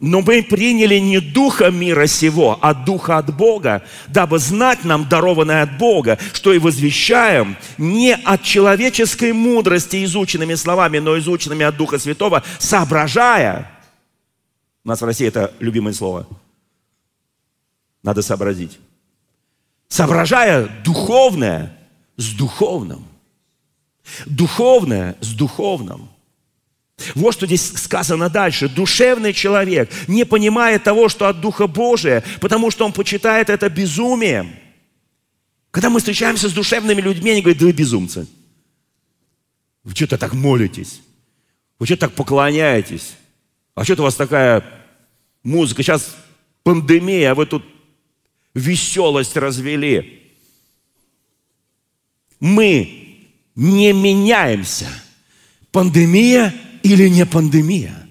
[0.00, 5.62] Но мы приняли не духа мира сего, а духа от Бога, дабы знать нам, дарованное
[5.62, 11.98] от Бога, что и возвещаем не от человеческой мудрости изученными словами, но изученными от Духа
[11.98, 13.70] Святого, соображая.
[14.84, 16.26] У нас в России это любимое слово.
[18.02, 18.78] Надо сообразить.
[19.88, 21.76] Соображая духовное
[22.16, 23.06] с духовным.
[24.26, 26.08] Духовное с духовным.
[27.14, 28.68] Вот что здесь сказано дальше.
[28.68, 34.54] Душевный человек не понимает того, что от Духа Божия, потому что он почитает это безумием.
[35.70, 38.26] Когда мы встречаемся с душевными людьми, они говорят, да вы безумцы.
[39.84, 41.02] Вы что-то так молитесь.
[41.78, 43.14] Вы что-то так поклоняетесь.
[43.74, 44.64] А что-то у вас такая
[45.42, 45.82] музыка.
[45.82, 46.16] Сейчас
[46.62, 47.62] пандемия, а вы тут
[48.54, 50.32] веселость развели.
[52.40, 54.88] Мы не меняемся.
[55.70, 56.54] Пандемия
[56.86, 58.06] или не пандемия.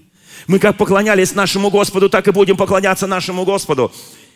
[0.47, 3.91] Мы как поклонялись нашему Господу, так и будем поклоняться нашему Господу.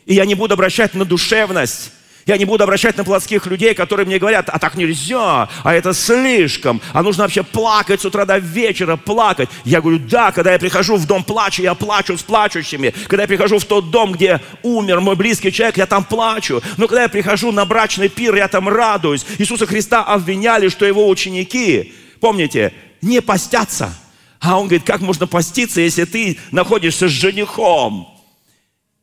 [0.06, 1.92] И я не буду обращать на душевность.
[2.26, 5.94] Я не буду обращать на плотских людей, которые мне говорят, а так нельзя, а это
[5.94, 9.50] слишком, а нужно вообще плакать с утра до вечера, плакать.
[9.66, 12.94] Я говорю, да, когда я прихожу в дом плача, я плачу с плачущими.
[13.08, 16.62] Когда я прихожу в тот дом, где умер мой близкий человек, я там плачу.
[16.78, 19.26] Но когда я прихожу на брачный пир, я там радуюсь.
[19.40, 23.92] Иисуса Христа обвиняли, что его ученики, помните, не постятся.
[24.40, 28.08] А он говорит, как можно поститься, если ты находишься с женихом?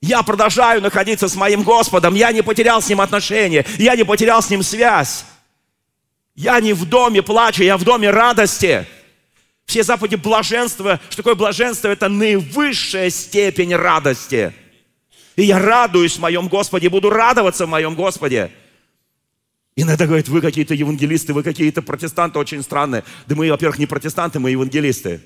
[0.01, 4.43] Я продолжаю находиться с моим Господом, я не потерял с ним отношения, я не потерял
[4.43, 5.25] с ним связь.
[6.35, 8.87] Я не в доме плача, я в доме радости.
[9.65, 11.89] Все заповеди блаженства, что такое блаженство?
[11.89, 14.53] Это наивысшая степень радости.
[15.35, 18.51] И я радуюсь в моем Господе, буду радоваться в моем Господе.
[19.77, 23.05] Иногда говорят, вы какие-то евангелисты, вы какие-то протестанты очень странные.
[23.27, 25.21] Да мы, во-первых, не протестанты, мы евангелисты.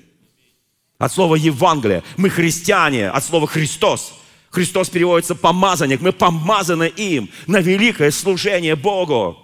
[0.97, 2.03] От слова Евангелие.
[2.17, 4.13] Мы христиане, от слова Христос.
[4.49, 6.01] Христос переводится помазанник.
[6.01, 9.37] Мы помазаны им на великое служение Богу.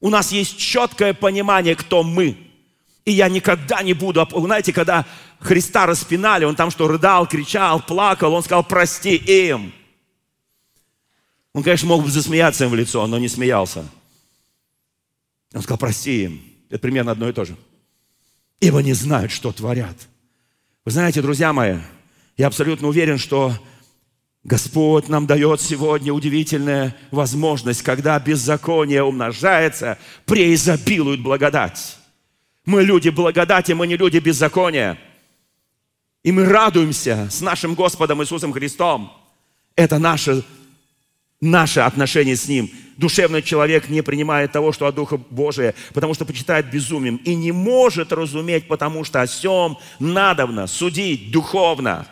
[0.00, 2.36] У нас есть четкое понимание, кто мы.
[3.06, 4.28] И я никогда не буду...
[4.30, 5.06] Знаете, когда
[5.40, 9.72] Христа распинали, он там что, рыдал, кричал, плакал, он сказал, прости им.
[11.54, 13.86] Он, конечно, мог бы засмеяться им в лицо, но не смеялся.
[15.54, 16.42] Он сказал, прости им.
[16.70, 17.56] Это примерно одно и то же.
[18.60, 19.96] Ибо не знают, что творят.
[20.84, 21.78] Вы знаете, друзья мои,
[22.36, 23.52] я абсолютно уверен, что
[24.44, 31.98] Господь нам дает сегодня удивительная возможность, когда беззаконие умножается, преизобилует благодать.
[32.64, 34.98] Мы люди благодати, мы не люди беззакония.
[36.22, 39.12] И мы радуемся с нашим Господом Иисусом Христом.
[39.76, 40.44] Это наше
[41.42, 42.70] наше отношение с Ним.
[42.96, 47.52] Душевный человек не принимает того, что от Духа Божия, потому что почитает безумием и не
[47.52, 52.06] может разуметь, потому что о сем надобно судить духовно.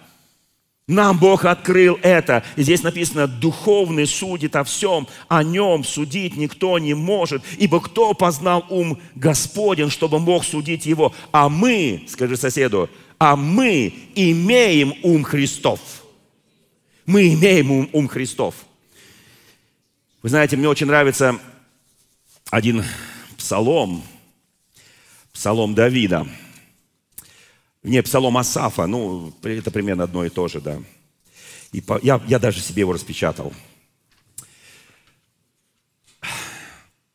[0.89, 2.43] Нам Бог открыл это.
[2.57, 7.45] И здесь написано, духовный судит о всем, о нем судить никто не может.
[7.59, 11.15] Ибо кто познал ум Господен, чтобы мог судить его?
[11.31, 15.79] А мы, скажи соседу, а мы имеем ум Христов.
[17.07, 18.57] Мы имеем ум, ум Христов.
[20.23, 21.41] Вы знаете, мне очень нравится
[22.51, 22.85] один
[23.39, 24.03] псалом,
[25.33, 26.29] псалом Давида.
[27.83, 30.79] Не, псалом Асафа, ну, это примерно одно и то же, да.
[31.73, 33.55] И по, я, я даже себе его распечатал.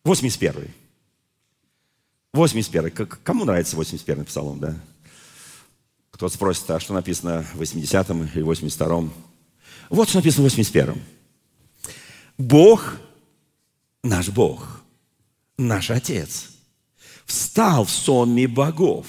[0.03, 0.73] 81.
[2.33, 3.07] 81.
[3.23, 4.79] Кому нравится 81 псалом, да?
[6.09, 9.13] Кто спросит, а что написано в 80-м или 82-м?
[9.89, 10.99] Вот что написано в 81-м.
[12.37, 12.97] Бог,
[14.03, 14.81] наш Бог,
[15.57, 16.49] наш Отец,
[17.25, 19.05] встал в сонме богов.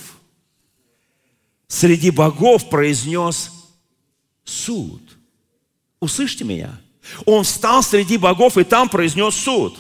[1.68, 3.50] Среди богов произнес
[4.44, 5.02] суд.
[6.00, 6.80] Услышьте меня.
[7.24, 9.76] Он встал среди богов и там произнес суд.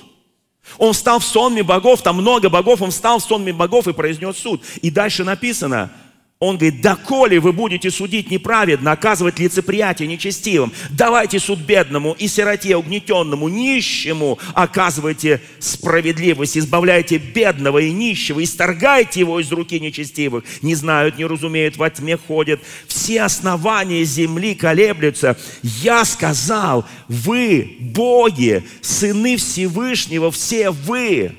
[0.78, 4.36] Он встал в сонме богов, там много богов, он встал в сонме богов и произнес
[4.36, 4.62] суд.
[4.82, 5.92] И дальше написано–
[6.38, 12.76] он говорит, доколе вы будете судить неправедно, оказывать лицеприятие нечестивым, давайте суд бедному и сироте,
[12.76, 20.44] угнетенному, нищему, оказывайте справедливость, избавляйте бедного и нищего, исторгайте его из руки нечестивых.
[20.60, 22.60] Не знают, не разумеют, во тьме ходят.
[22.86, 25.38] Все основания земли колеблются.
[25.62, 31.34] Я сказал, вы, боги, сыны Всевышнего, все вы.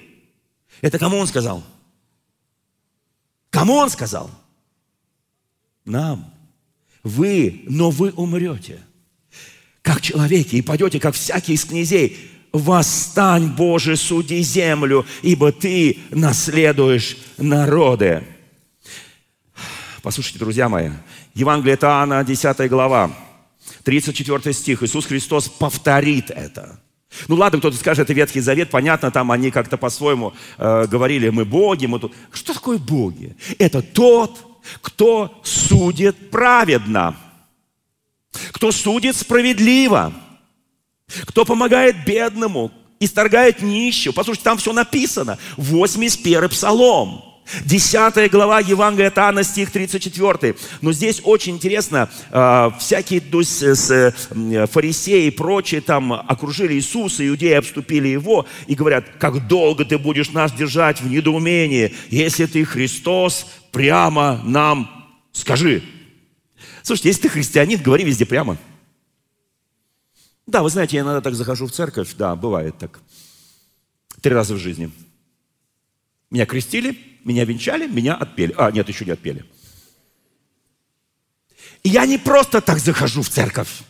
[0.82, 1.64] Это кому он сказал?
[3.52, 4.32] Кому он сказал?
[5.88, 6.34] Нам.
[7.04, 8.80] Вы, но вы умрете,
[9.82, 12.18] как человеки, и пойдете, как всякий из князей.
[12.52, 18.24] Восстань, Боже, суди землю, ибо Ты наследуешь народы.
[20.02, 20.90] Послушайте, друзья мои,
[21.34, 23.12] Евангелие от Иоанна, 10 глава,
[23.84, 24.84] 34 стих.
[24.84, 26.80] Иисус Христос повторит это.
[27.28, 31.46] Ну ладно, кто-то скажет, это Ветхий Завет, понятно, там они как-то по-своему э, говорили, мы
[31.46, 32.14] боги, мы тут.
[32.32, 33.36] Что такое боги?
[33.60, 34.47] Это тот,
[34.82, 37.16] кто судит праведно,
[38.52, 40.14] кто судит справедливо,
[41.26, 44.14] кто помогает бедному, исторгает нищего.
[44.14, 45.38] Послушайте, там все написано.
[45.58, 47.24] 81 псалом.
[47.64, 50.56] 10 глава Евангелия от Иоанна, стих 34.
[50.82, 53.60] Но здесь очень интересно, а, всякие то есть,
[54.72, 60.32] фарисеи и прочие там окружили Иисуса, иудеи обступили его и говорят, как долго ты будешь
[60.32, 65.84] нас держать в недоумении, если ты Христос, прямо нам скажи.
[66.82, 68.58] Слушайте, если ты христианин, говори везде прямо.
[70.48, 73.00] Да, вы знаете, я иногда так захожу в церковь, да, бывает так.
[74.20, 74.90] Три раза в жизни.
[76.32, 78.56] Меня крестили, меня венчали, меня отпели.
[78.58, 79.46] А, нет, еще не отпели.
[81.84, 83.84] И я не просто так захожу в церковь.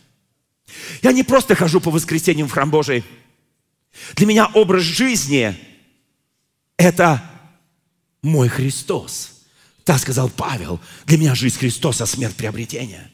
[1.02, 3.06] Я не просто хожу по воскресеньям в храм Божий.
[4.15, 5.56] Для меня образ жизни–
[6.78, 7.23] это
[8.21, 9.37] мой Христос.
[9.88, 10.82] Так сказал Павел.
[11.06, 13.10] Для меня жизнь Христос, а смерть приобретение.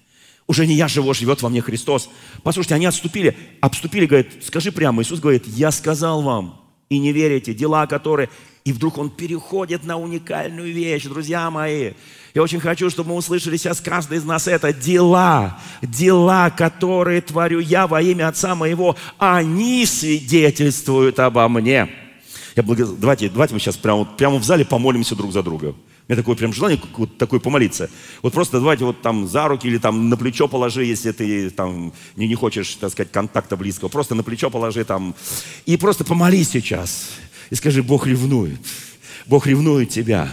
[0.48, 2.10] Уже не я живу, живет во мне Христос.
[2.42, 5.04] Послушайте, они отступили, обступили, говорят, скажи прямо.
[5.04, 6.60] Иисус говорит, я сказал вам,
[6.90, 8.28] и не верите, дела, которые...
[8.66, 11.92] И вдруг он переходит на уникальную вещь, друзья мои.
[12.34, 14.74] Я очень хочу, чтобы мы услышали сейчас каждый из нас это.
[14.74, 21.88] Дела, дела, которые творю я во имя Отца моего, они свидетельствуют обо мне.
[22.56, 22.88] Я благо...
[22.88, 25.76] давайте, давайте мы сейчас прямо, прямо в зале помолимся друг за друга.
[26.08, 27.90] У меня такое прям желание вот такое помолиться.
[28.22, 31.94] Вот просто давайте вот там за руки или там на плечо положи, если ты там
[32.18, 33.88] не, не хочешь, так сказать, контакта близкого.
[33.88, 35.16] Просто на плечо положи там.
[35.66, 37.12] И просто помолись сейчас.
[37.50, 38.60] И скажи, Бог ревнует.
[39.28, 40.30] Бог ревнует тебя.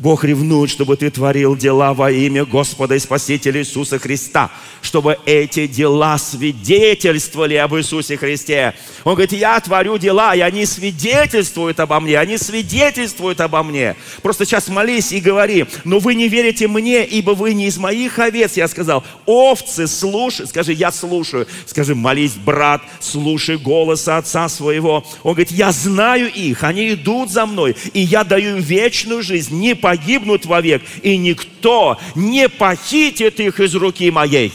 [0.00, 5.66] Бог ревнует, чтобы ты творил дела во имя Господа и Спасителя Иисуса Христа, чтобы эти
[5.66, 8.72] дела свидетельствовали об Иисусе Христе.
[9.04, 13.94] Он говорит, я творю дела, и они свидетельствуют обо мне, они свидетельствуют обо мне.
[14.22, 18.18] Просто сейчас молись и говори, но вы не верите мне, ибо вы не из моих
[18.18, 18.56] овец.
[18.56, 21.46] Я сказал, овцы, слушай, скажи, я слушаю.
[21.66, 25.04] Скажи, молись, брат, слушай голоса отца своего.
[25.24, 29.58] Он говорит, я знаю их, они идут за мной, и я даю им вечную жизнь,
[29.58, 34.52] не по погибнут вовек, и никто не похитит их из руки моей.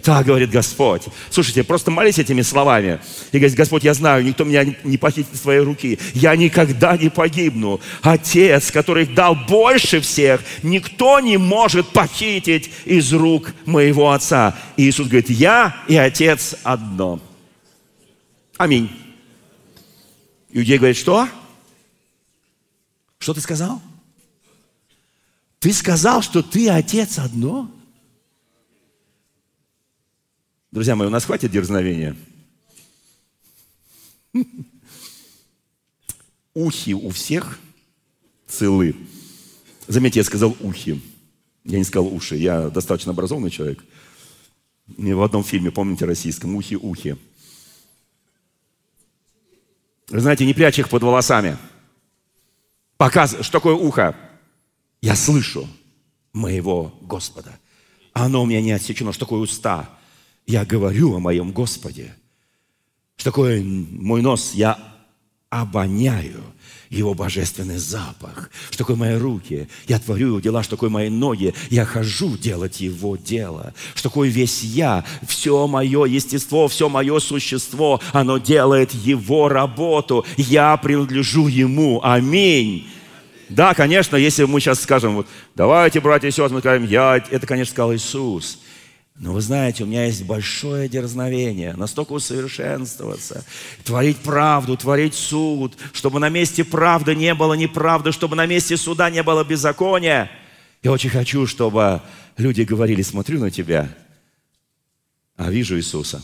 [0.00, 1.02] Так говорит Господь.
[1.28, 3.00] Слушайте, просто молись этими словами.
[3.32, 5.98] И говорит, Господь, я знаю, никто меня не похитит из твоей руки.
[6.14, 7.80] Я никогда не погибну.
[8.00, 14.56] Отец, который дал больше всех, никто не может похитить из рук моего Отца.
[14.76, 17.18] И Иисус говорит, я и Отец одно.
[18.56, 18.88] Аминь.
[20.52, 21.28] Иудей говорит, что?
[23.18, 23.82] Что ты сказал?
[25.58, 27.70] Ты сказал, что ты отец одно?
[30.70, 32.16] Друзья мои, у нас хватит дерзновения.
[36.54, 37.58] Ухи у всех
[38.46, 38.94] целы.
[39.88, 41.00] Заметьте, я сказал ухи.
[41.66, 42.36] Я не сказал уши.
[42.36, 43.84] Я достаточно образованный человек.
[44.96, 47.16] И в одном фильме, помните, российском, ухи-ухи.
[50.08, 51.58] Вы знаете, не прячь их под волосами.
[52.96, 54.14] Показывай, что такое ухо.
[55.06, 55.68] Я слышу
[56.32, 57.56] моего Господа.
[58.12, 59.12] Оно у меня не отсечено.
[59.12, 59.88] Что такое уста?
[60.48, 62.12] Я говорю о моем Господе.
[63.14, 64.50] Что такое мой нос?
[64.54, 64.76] Я
[65.48, 66.42] обоняю
[66.90, 68.50] его божественный запах.
[68.70, 69.68] Что такое мои руки?
[69.86, 70.64] Я творю его дела.
[70.64, 71.54] Что такое мои ноги?
[71.70, 73.74] Я хожу делать его дело.
[73.94, 75.04] Что такое весь я?
[75.24, 80.26] Все мое естество, все мое существо, оно делает его работу.
[80.36, 82.00] Я принадлежу ему.
[82.02, 82.88] Аминь.
[83.48, 87.46] Да, конечно, если мы сейчас скажем, вот, давайте, братья и сестры, мы скажем, я, это,
[87.46, 88.58] конечно, сказал Иисус.
[89.18, 93.46] Но вы знаете, у меня есть большое дерзновение, настолько усовершенствоваться,
[93.82, 99.08] творить правду, творить суд, чтобы на месте правды не было неправды, чтобы на месте суда
[99.08, 100.30] не было беззакония.
[100.82, 102.02] Я очень хочу, чтобы
[102.36, 103.88] люди говорили, смотрю на тебя,
[105.36, 106.22] а вижу Иисуса.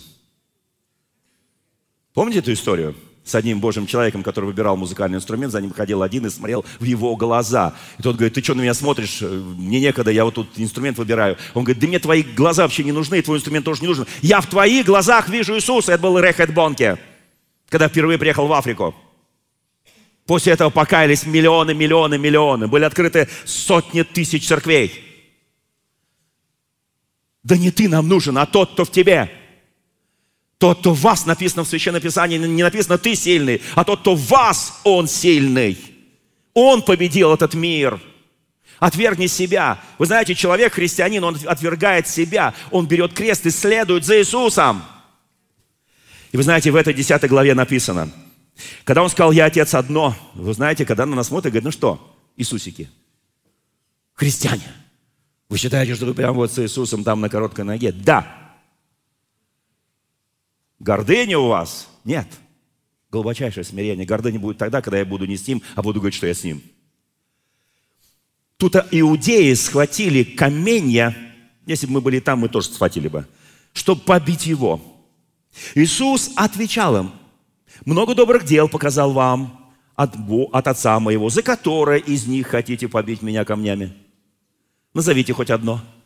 [2.13, 2.95] Помните эту историю?
[3.25, 6.85] С одним Божьим человеком, который выбирал музыкальный инструмент, за ним ходил один и смотрел в
[6.85, 7.75] его глаза.
[7.99, 9.21] И тот говорит, ты что на меня смотришь?
[9.21, 11.37] Мне некогда, я вот тут инструмент выбираю.
[11.55, 14.07] Он говорит, да мне твои глаза вообще не нужны, и твой инструмент тоже не нужен.
[14.23, 15.93] Я в твоих глазах вижу Иисуса.
[15.93, 16.99] Это был Рехет Бонке,
[17.69, 18.95] когда впервые приехал в Африку.
[20.27, 22.67] После этого покаялись миллионы, миллионы, миллионы.
[22.67, 24.93] Были открыты сотни тысяч церквей.
[27.45, 29.31] Да не ты нам нужен, а тот, кто в тебе–
[30.63, 34.15] тот, кто в вас написано в Священном Писании, не написано «ты сильный», а тот, кто
[34.15, 35.77] в вас, он сильный.
[36.55, 38.01] Он победил этот мир.
[38.79, 39.81] Отвергни себя.
[39.99, 42.55] Вы знаете, человек, христианин, он отвергает себя.
[42.71, 44.85] Он берет крест и следует за Иисусом.
[46.31, 48.13] И вы знаете, в этой 10 главе написано,
[48.85, 52.17] когда он сказал, я отец одно, вы знаете, когда на нас смотрят, говорит, ну что,
[52.37, 52.89] Иисусики,
[54.15, 54.73] христиане,
[55.49, 57.91] вы считаете, что вы прямо вот с Иисусом там на короткой ноге?
[57.91, 58.42] Да,
[60.83, 61.89] Гордыни у вас?
[62.05, 62.27] Нет.
[63.13, 64.05] Глубочайшее смирение.
[64.05, 66.43] Гордыня будет тогда, когда я буду не с ним, а буду говорить, что я с
[66.43, 66.61] ним.
[68.57, 71.17] Тут иудеи схватили каменья,
[71.67, 73.27] если бы мы были там, мы тоже схватили бы,
[73.73, 74.81] чтобы побить его.
[75.77, 77.13] Иисус отвечал им,
[77.85, 80.17] много добрых дел показал вам от,
[80.53, 83.93] от Отца моего, за которое из них хотите побить меня камнями.
[84.95, 85.81] Назовите хоть одно–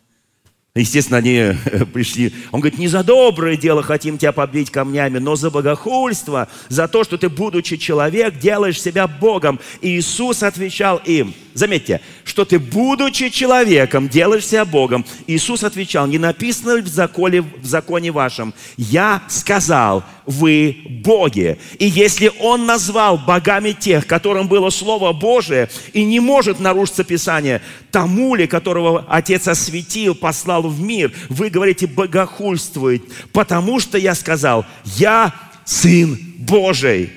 [0.77, 1.55] Естественно, они э,
[1.93, 2.33] пришли.
[2.53, 7.03] Он говорит, не за доброе дело хотим тебя побить камнями, но за богохульство, за то,
[7.03, 9.59] что ты, будучи человек, делаешь себя Богом.
[9.81, 15.05] И Иисус отвечал им, заметьте, что ты, будучи человеком, делаешь себя Богом.
[15.27, 21.59] Иисус отвечал, не написано в законе, в законе вашем, я сказал, вы боги.
[21.79, 27.63] И если Он назвал богами тех, которым было Слово Божие, и не может нарушиться Писание,
[27.91, 33.03] тому ли, которого Отец осветил, послал в мир, вы говорите, богохульствует,
[33.33, 35.35] потому что я сказал, я
[35.65, 37.11] Сын Божий.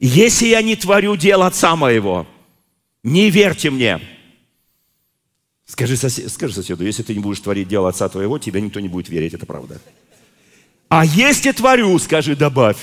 [0.00, 2.26] Если я не творю дел Отца моего,
[3.02, 4.00] не верьте мне.
[5.66, 8.88] Скажи, сосед, скажи соседу, если ты не будешь творить дело Отца твоего, тебя никто не
[8.88, 9.80] будет верить, это правда.
[10.88, 12.76] А если творю, скажи, добавь.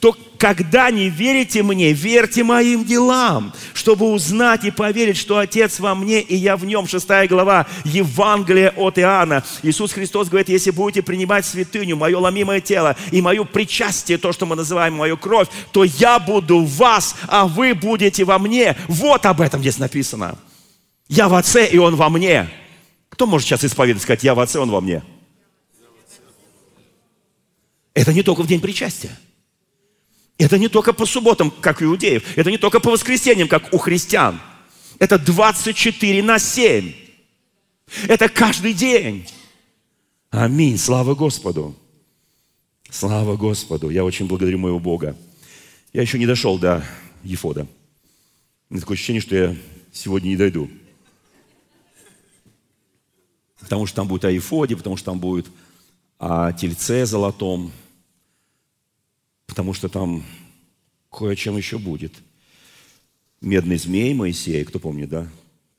[0.00, 5.94] То когда не верите мне, верьте моим делам, чтобы узнать и поверить, что Отец во
[5.94, 6.86] мне и я в нем.
[6.86, 9.44] Шестая глава Евангелия от Иоанна.
[9.62, 14.46] Иисус Христос говорит, если будете принимать святыню, мое ломимое тело и мое причастие, то, что
[14.46, 18.76] мы называем мою кровь, то я буду в вас, а вы будете во мне.
[18.88, 20.38] Вот об этом здесь написано.
[21.08, 22.48] Я в Отце, и Он во мне.
[23.10, 25.02] Кто может сейчас исповедовать, сказать, я в Отце, Он во мне?
[27.94, 29.10] Это не только в день причастия.
[30.38, 32.36] Это не только по субботам, как у иудеев.
[32.36, 34.40] Это не только по воскресеньям, как у христиан.
[34.98, 36.92] Это 24 на 7.
[38.08, 39.26] Это каждый день.
[40.30, 40.78] Аминь.
[40.78, 41.76] Слава Господу.
[42.90, 43.90] Слава Господу.
[43.90, 45.16] Я очень благодарю моего Бога.
[45.92, 46.84] Я еще не дошел до
[47.22, 47.66] Ефода.
[48.68, 49.56] У меня такое ощущение, что я
[49.92, 50.70] сегодня не дойду.
[53.60, 55.46] Потому что там будет о Ефоде, потому что там будет
[56.18, 57.72] о тельце золотом,
[59.52, 60.24] потому что там
[61.10, 62.14] кое чем еще будет.
[63.42, 65.28] Медный змей Моисея, кто помнит, да?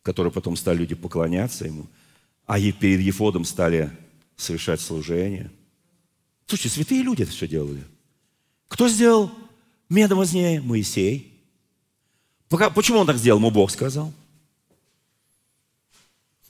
[0.04, 1.88] Который потом стали люди поклоняться ему,
[2.46, 3.90] а перед Ефодом стали
[4.38, 5.50] совершать служение.
[6.46, 7.84] Слушайте, святые люди это все делали.
[8.68, 9.32] Кто сделал
[9.90, 10.62] медного змея?
[10.62, 11.34] Моисей.
[12.50, 13.40] Почему он так сделал?
[13.40, 14.14] Ему Бог сказал.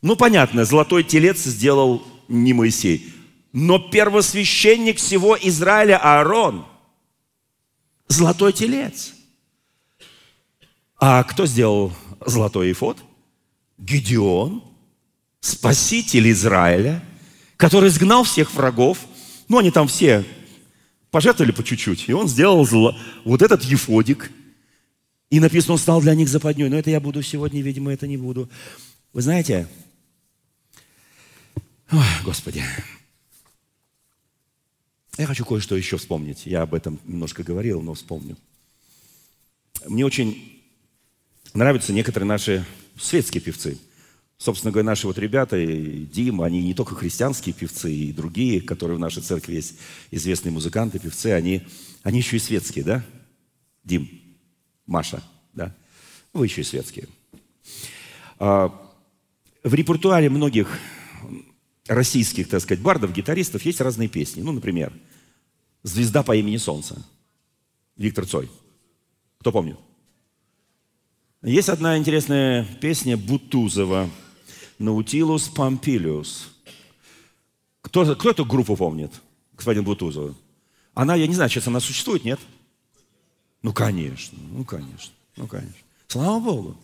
[0.02, 3.14] Ну, понятно, золотой телец сделал не Моисей.
[3.54, 6.66] Но первосвященник всего Израиля Аарон–
[8.08, 9.14] золотой телец.
[10.98, 11.94] А кто сделал
[12.26, 12.98] золотой эфод?
[13.78, 14.64] Гедеон,
[15.40, 17.04] спаситель Израиля,
[17.58, 19.00] который изгнал всех врагов.
[19.50, 20.24] Ну, они там все
[21.12, 22.08] пожертвовали по чуть-чуть.
[22.08, 22.96] И он сделал зло,
[23.26, 24.32] вот этот ефодик.
[25.30, 26.70] И написано, он стал для них западней.
[26.70, 28.50] Но это я буду сегодня, видимо, это не буду.
[29.12, 29.68] Вы знаете,
[31.94, 32.64] Ой, Господи,
[35.18, 36.46] я хочу кое-что еще вспомнить.
[36.46, 38.36] Я об этом немножко говорил, но вспомню.
[39.86, 40.64] Мне очень
[41.54, 42.66] нравятся некоторые наши
[42.98, 43.78] светские певцы.
[44.38, 48.98] Собственно говоря, наши вот ребята, и Дима, они не только христианские певцы, и другие, которые
[48.98, 49.76] в нашей церкви есть
[50.12, 51.62] известные музыканты, певцы, они,
[52.02, 53.06] они еще и светские, да?
[53.84, 54.10] Дим,
[54.86, 55.74] Маша, да?
[56.34, 57.08] Вы еще и светские.
[58.40, 58.74] А,
[59.64, 60.78] в репертуаре многих
[61.88, 64.42] российских, так сказать, бардов, гитаристов есть разные песни.
[64.42, 64.94] Ну, например,
[65.84, 67.04] «Звезда по имени Солнце»
[67.98, 68.50] Виктор Цой.
[69.40, 69.78] Кто помнит?
[71.42, 74.10] Есть одна интересная песня Бутузова
[74.80, 76.50] «Наутилус Помпилиус».
[77.82, 79.12] Кто, кто эту группу помнит,
[79.52, 80.36] господин Бутузова?
[80.94, 82.40] Она, я не знаю, сейчас она существует, нет?
[83.62, 85.76] Ну, конечно, ну, конечно, ну, конечно.
[86.08, 86.78] Слава Богу.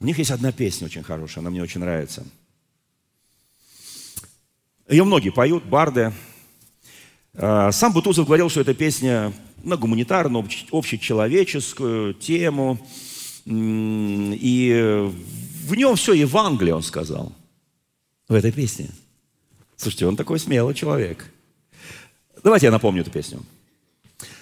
[0.00, 2.26] У них есть одна песня очень хорошая, она мне очень нравится–
[4.88, 6.12] ее многие поют, барды.
[7.34, 12.78] А, сам Бутузов говорил, что эта песня на гуманитарную, общечеловеческую тему.
[13.44, 15.10] И
[15.66, 17.32] в нем все Евангелие, он сказал,
[18.28, 18.90] в этой песне.
[19.76, 21.32] Слушайте, он такой смелый человек.
[22.42, 23.42] Давайте я напомню эту песню.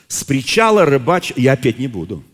[0.09, 1.32] С причала рыбач...
[1.36, 2.24] Я петь не буду.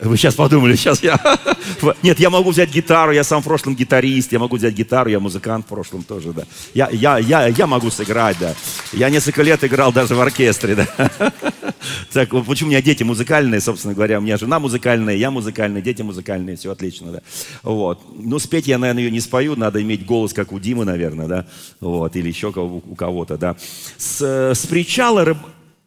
[0.00, 1.18] Вы сейчас подумали, сейчас я...
[2.02, 5.20] Нет, я могу взять гитару, я сам в прошлом гитарист, я могу взять гитару, я
[5.20, 6.44] музыкант в прошлом тоже, да.
[6.74, 8.54] Я, я, я, я могу сыграть, да.
[8.92, 11.32] Я несколько лет играл даже в оркестре, да.
[12.12, 16.02] Так, почему у меня дети музыкальные, собственно говоря, у меня жена музыкальная, я музыкальный, дети
[16.02, 17.22] музыкальные, все отлично, да.
[17.62, 18.02] Вот.
[18.18, 21.46] Ну, спеть я, наверное, ее не спою, надо иметь голос, как у Димы, наверное, да.
[21.80, 23.56] Вот, или еще у кого-то, да.
[23.96, 24.20] С,
[24.54, 25.38] с причала рыб...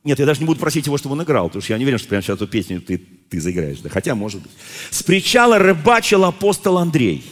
[0.03, 1.99] Нет, я даже не буду просить его, чтобы он играл, потому что я не уверен,
[1.99, 3.01] что прямо сейчас эту песню ты,
[3.31, 3.79] ты заиграешь.
[3.79, 4.51] Да, хотя, может быть.
[4.91, 7.23] С причала рыбачил апостол Андрей.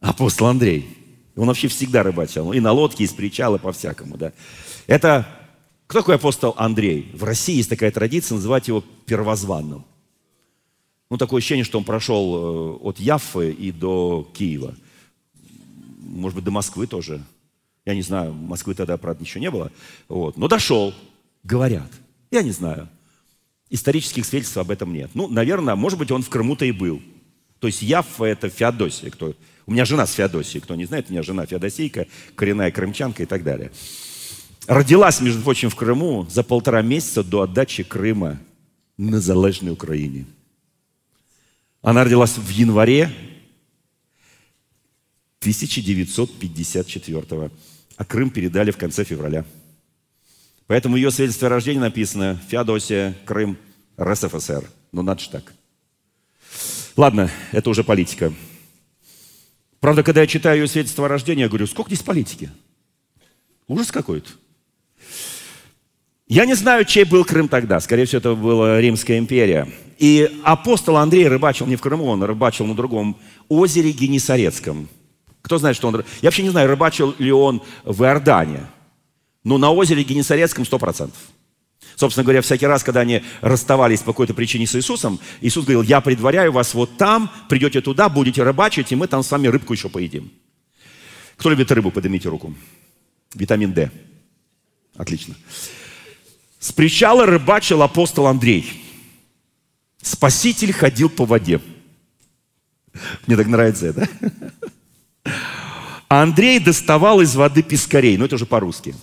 [0.00, 0.88] Апостол Андрей.
[1.36, 2.52] Он вообще всегда рыбачил.
[2.52, 4.16] И на лодке, и с причала, по-всякому.
[4.16, 4.32] Да.
[4.88, 5.28] Это
[5.86, 7.10] кто такой апостол Андрей?
[7.14, 9.84] В России есть такая традиция называть его первозванным.
[11.10, 14.74] Ну, такое ощущение, что он прошел э, от Яффы и до Киева.
[16.00, 17.22] Может быть, до Москвы тоже
[17.84, 19.70] я не знаю, Москвы тогда, правда, ничего не было.
[20.08, 20.36] Вот.
[20.36, 20.94] Но дошел,
[21.42, 21.90] говорят.
[22.30, 22.88] Я не знаю.
[23.70, 25.10] Исторических свидетельств об этом нет.
[25.14, 27.00] Ну, наверное, может быть, он в Крыму-то и был.
[27.58, 29.10] То есть Яффа– это Феодосия.
[29.10, 29.34] Кто...
[29.66, 30.58] У меня жена с Феодосии.
[30.58, 33.72] Кто не знает, у меня жена Феодосийка, коренная крымчанка и так далее.
[34.66, 38.38] Родилась, между прочим, в Крыму за полтора месяца до отдачи Крыма
[38.96, 40.26] на залежной Украине.
[41.82, 43.10] Она родилась в январе
[45.40, 47.50] 1954
[47.96, 49.44] а Крым передали в конце февраля.
[50.66, 53.58] Поэтому ее свидетельство о рождении написано Феодосия, Крым,
[54.00, 54.64] РСФСР.
[54.92, 55.52] Ну, надо же так.
[56.96, 58.32] Ладно, это уже политика.
[59.80, 62.50] Правда, когда я читаю ее свидетельство о рождении, я говорю, сколько здесь политики?
[63.66, 64.30] Ужас какой-то.
[66.26, 67.80] Я не знаю, чей был Крым тогда.
[67.80, 69.68] Скорее всего, это была Римская империя.
[69.98, 74.88] И апостол Андрей рыбачил не в Крыму, он рыбачил на другом озере Генесарецком.
[75.42, 75.96] Кто знает, что он...
[75.96, 78.60] Я вообще не знаю, рыбачил ли он в Иордане.
[79.44, 81.10] Но на озере Генесарецком 100%.
[81.96, 86.00] Собственно говоря, всякий раз, когда они расставались по какой-то причине с Иисусом, Иисус говорил, я
[86.00, 89.88] предваряю вас вот там, придете туда, будете рыбачить, и мы там с вами рыбку еще
[89.88, 90.32] поедим.
[91.36, 92.54] Кто любит рыбу, поднимите руку.
[93.34, 93.90] Витамин D.
[94.96, 95.34] Отлично.
[96.58, 98.72] С причала рыбачил апостол Андрей.
[100.00, 101.60] Спаситель ходил по воде.
[103.26, 104.08] Мне так нравится это.
[106.08, 108.16] Андрей доставал из воды пескарей.
[108.16, 108.94] Ну, это уже по-русски.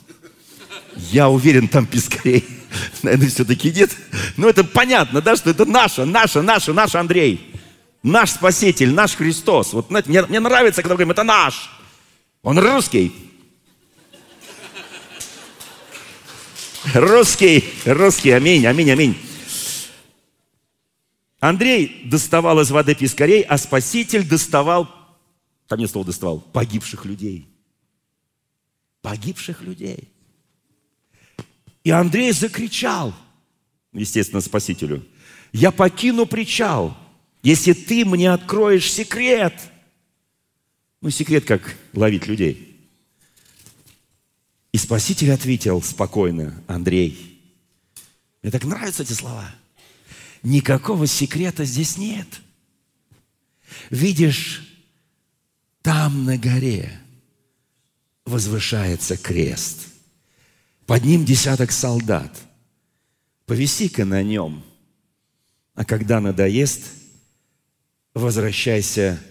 [0.96, 2.46] Я уверен, там пескарей,
[3.04, 3.92] наверное, все-таки нет.
[4.38, 7.48] Но это понятно, да, что это наша, наша, наша, наш Андрей.
[8.04, 9.74] Наш Спаситель, наш Христос.
[9.74, 11.70] Вот знаете, мне, мне нравится, когда мы говорим, это наш.
[12.42, 13.14] Он русский.
[16.96, 19.18] Русский, русский, аминь, аминь, аминь.
[21.39, 24.88] Андрей доставал из воды пескарей, а Спаситель доставал,
[25.68, 27.48] там нет слова доставал, погибших людей.
[29.02, 30.12] Погибших людей.
[31.84, 33.14] И Андрей закричал,
[33.92, 35.06] естественно, Спасителю,
[35.52, 36.96] я покину причал,
[37.42, 39.54] если ты мне откроешь секрет.
[41.02, 42.68] Ну, секрет, как ловить людей.
[44.72, 47.40] И Спаситель ответил спокойно, Андрей,
[48.42, 49.54] мне так нравятся эти слова.
[50.44, 52.28] Никакого секрета здесь нет.
[53.90, 54.68] Видишь,
[55.82, 57.00] там на горе
[58.26, 59.88] возвышается крест–
[60.86, 62.38] под ним десяток солдат.
[63.46, 64.64] Повиси-ка на нем.
[65.74, 66.82] А когда надоест,
[68.14, 69.22] возвращайся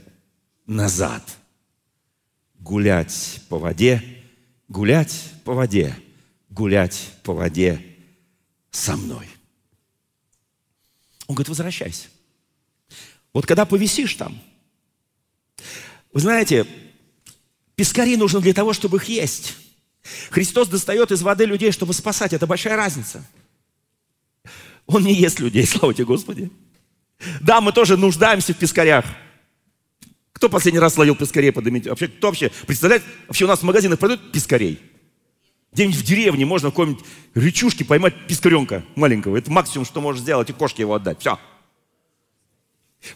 [0.67, 1.23] назад.
[2.59, 4.03] Гулять по воде,
[4.69, 5.97] гулять по воде,
[6.51, 7.97] гулять по воде
[8.71, 9.27] со мной.
[11.27, 12.09] Он говорит, возвращайся.
[13.33, 14.41] Вот когда повисишь там,
[16.13, 16.67] вы знаете,
[17.77, 19.57] пескари нужно для того, чтобы их есть.
[20.31, 22.33] Христос достает из воды людей, чтобы спасать.
[22.33, 23.25] Это большая разница.
[24.87, 26.51] Он не ест людей, слава тебе, Господи.
[27.41, 29.05] Да, мы тоже нуждаемся в пескарях.
[30.33, 31.91] Кто последний раз ловил пескарей, поднимите?
[31.91, 34.81] Вообще, кто вообще, представляет, вообще у нас в магазинах продают пескарей?
[35.73, 39.37] Где-нибудь в деревне можно в какой-нибудь речушке поймать пескаренка маленького.
[39.37, 41.21] Это максимум, что можешь сделать, и кошке его отдать.
[41.21, 41.39] Все.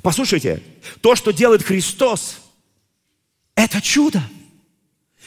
[0.02, 0.62] Послушайте,
[1.00, 2.38] то, что делает Христос,
[3.54, 4.22] это чудо.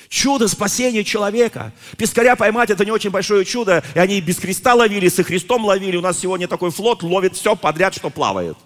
[0.09, 1.73] Чудо спасения человека.
[1.97, 3.83] Пескаря поймать это не очень большое чудо.
[3.95, 5.97] И они без креста ловили, со Христом ловили.
[5.97, 8.57] У нас сегодня такой флот ловит все подряд, что плавает.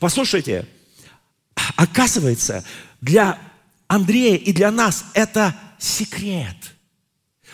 [0.00, 0.66] Послушайте,
[1.76, 2.64] оказывается,
[3.00, 3.38] для
[3.88, 6.56] Андрея и для нас это секрет.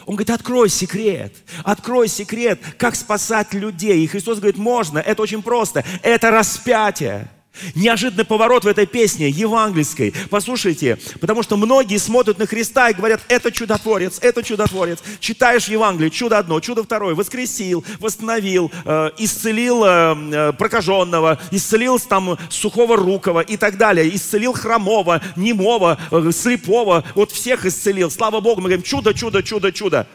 [0.07, 4.03] Он говорит, открой секрет, открой секрет, как спасать людей.
[4.03, 7.31] И Христос говорит, можно, это очень просто, это распятие.
[7.75, 10.15] Неожиданный поворот в этой песне, евангельской.
[10.31, 15.01] Послушайте, потому что многие смотрят на Христа и говорят, это чудотворец, это чудотворец.
[15.21, 17.15] Читаешь Евангелие, чудо одно, чудо второе.
[17.15, 24.15] Воскресил, восстановил, э, исцелил э, э прокаженного, исцелил там сухого рукого и так далее.
[24.15, 27.05] Исцелил хромого, немого, э, слепого.
[27.15, 28.11] Вот всех исцелил.
[28.11, 30.07] Слава Богу, мы говорим, чудо, чудо, чудо, чудо.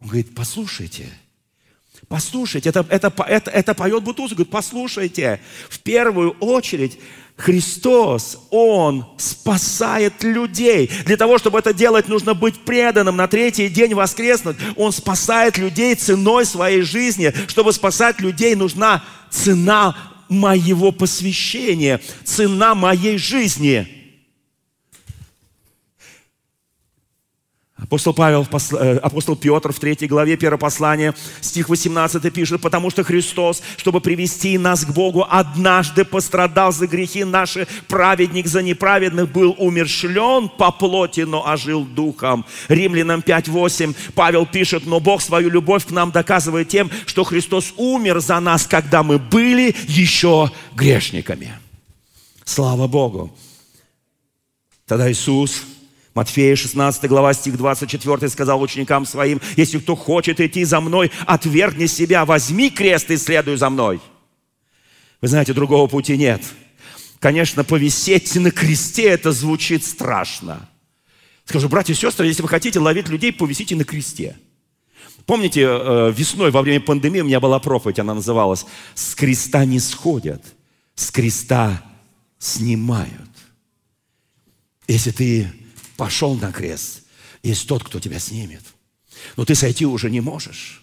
[0.00, 1.12] Он говорит, послушайте,
[2.10, 6.98] Послушайте, это, это, это, это поет Бутузов, говорит, послушайте, в первую очередь
[7.36, 10.90] Христос, Он спасает людей.
[11.06, 14.56] Для того, чтобы это делать, нужно быть преданным, на третий день воскреснуть.
[14.74, 17.32] Он спасает людей ценой своей жизни.
[17.46, 19.96] Чтобы спасать людей, нужна цена
[20.28, 23.99] моего посвящения, цена моей жизни.
[27.90, 33.02] Апостол Павел, э, апостол Петр в 3 главе 1 послания, стих 18 пишет, «Потому что
[33.02, 39.56] Христос, чтобы привести нас к Богу, однажды пострадал за грехи наши, праведник за неправедных, был
[39.58, 42.46] умершлен по плоти, но ожил духом».
[42.68, 48.20] Римлянам 5.8 Павел пишет, «Но Бог свою любовь к нам доказывает тем, что Христос умер
[48.20, 51.54] за нас, когда мы были еще грешниками».
[52.44, 53.36] Слава Богу!
[54.86, 55.64] Тогда Иисус
[56.14, 61.86] Матфея 16 глава, стих 24 сказал ученикам своим, если кто хочет идти за мной, отвергни
[61.86, 64.00] себя, возьми крест и следуй за мной.
[65.20, 66.42] Вы знаете, другого пути нет.
[67.20, 70.68] Конечно, повисеть на кресте, это звучит страшно.
[71.44, 74.36] Скажу, братья и сестры, если вы хотите ловить людей, повисите на кресте.
[75.26, 79.78] Помните, э, весной во время пандемии у меня была проповедь, она называлась «С креста не
[79.78, 80.42] сходят,
[80.94, 81.82] с креста
[82.38, 83.30] снимают».
[84.88, 85.52] Если ты
[86.00, 87.02] пошел на крест.
[87.42, 88.62] Есть тот, кто тебя снимет.
[89.36, 90.82] Но ты сойти уже не можешь.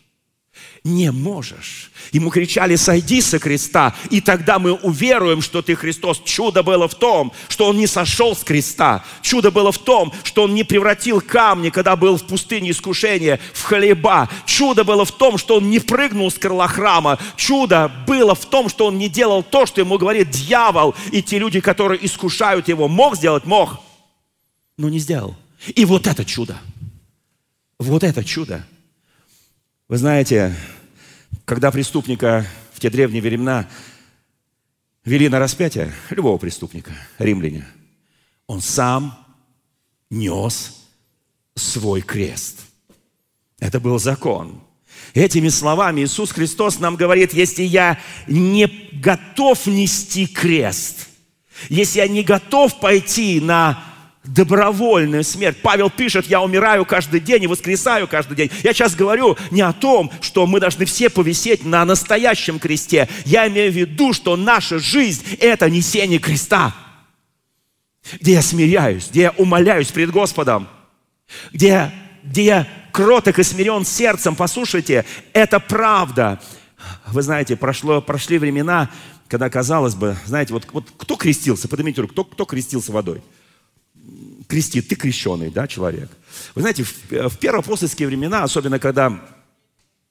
[0.83, 1.91] не можешь.
[2.11, 6.21] Ему кричали, сойди со креста, и тогда мы уверуем, что ты Христос.
[6.23, 9.03] Чудо было в том, что он не сошел с креста.
[9.23, 13.63] Чудо было в том, что он не превратил камни, когда был в пустыне искушения, в
[13.63, 14.29] хлеба.
[14.45, 17.17] Чудо было в том, что он не прыгнул с крыла храма.
[17.35, 20.93] Чудо было в том, что он не делал то, что ему говорит дьявол.
[21.11, 23.45] И те люди, которые искушают его, мог сделать?
[23.45, 23.86] Мог.
[24.77, 25.35] Но не сделал.
[25.75, 26.57] И вот это чудо.
[27.79, 28.65] Вот это чудо.
[29.87, 30.55] Вы знаете,
[31.45, 33.67] когда преступника в те древние времена
[35.05, 37.65] вели на распятие, любого преступника, римляне,
[38.45, 39.25] он сам
[40.09, 40.87] нес
[41.55, 42.59] свой крест.
[43.59, 44.61] Это был закон.
[45.13, 51.07] Этими словами Иисус Христос нам говорит, если я не готов нести крест,
[51.69, 53.83] если я не готов пойти на
[54.27, 55.57] добровольную смерть.
[55.61, 58.51] Павел пишет, я умираю каждый день и воскресаю каждый день.
[58.63, 63.07] Я сейчас говорю не о том, что мы должны все повисеть на настоящем кресте.
[63.25, 66.75] Я имею в виду, что наша жизнь– это несение креста.
[68.19, 70.67] Где я смиряюсь, где я умоляюсь перед Господом,
[71.51, 71.91] где,
[72.23, 74.35] где я кроток и смирен сердцем.
[74.35, 76.39] Послушайте, это правда.
[77.07, 78.89] Вы знаете, прошло, прошли времена,
[79.27, 83.21] когда казалось бы, знаете, вот, вот кто крестился, поднимите руку, кто, кто крестился водой?
[84.47, 86.09] Крестит, ты крещеный, да, человек.
[86.55, 89.21] Вы знаете, в, в первоапостольские времена, особенно когда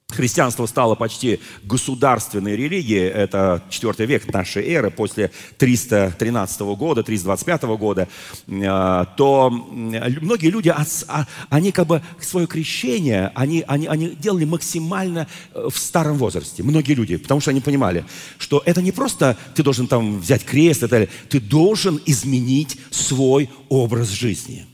[0.09, 8.07] Христианство стало почти государственной религией, это 4 век нашей эры, после 313 года, 325 года,
[8.47, 15.27] э, то многие люди, а, они как бы свое крещение, они, они, они делали максимально
[15.53, 18.05] э, в старом возрасте, многие люди, потому что они понимали,
[18.37, 24.07] что это не просто ты должен там взять крест, это, ты должен изменить свой образ
[24.07, 24.67] жизни.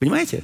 [0.00, 0.42] Понимаете?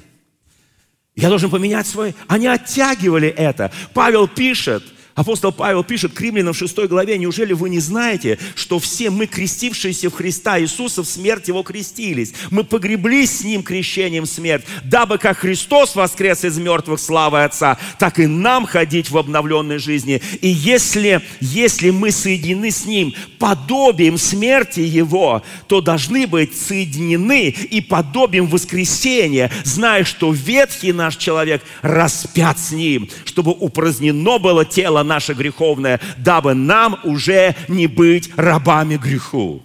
[1.22, 2.16] Я должен поменять свой...
[2.26, 3.70] Они оттягивали это.
[3.94, 4.82] Павел пишет,
[5.14, 9.26] Апостол Павел пишет к римлянам в 6 главе, «Неужели вы не знаете, что все мы,
[9.26, 12.32] крестившиеся в Христа Иисуса, в смерть Его крестились?
[12.50, 18.18] Мы погреблись с Ним крещением смерть, дабы как Христос воскрес из мертвых славы Отца, так
[18.18, 20.22] и нам ходить в обновленной жизни.
[20.40, 27.82] И если, если мы соединены с Ним подобием смерти Его, то должны быть соединены и
[27.82, 35.34] подобием воскресения, зная, что ветхий наш человек распят с Ним, чтобы упразднено было тело наше
[35.34, 39.62] греховное, дабы нам уже не быть рабами греху.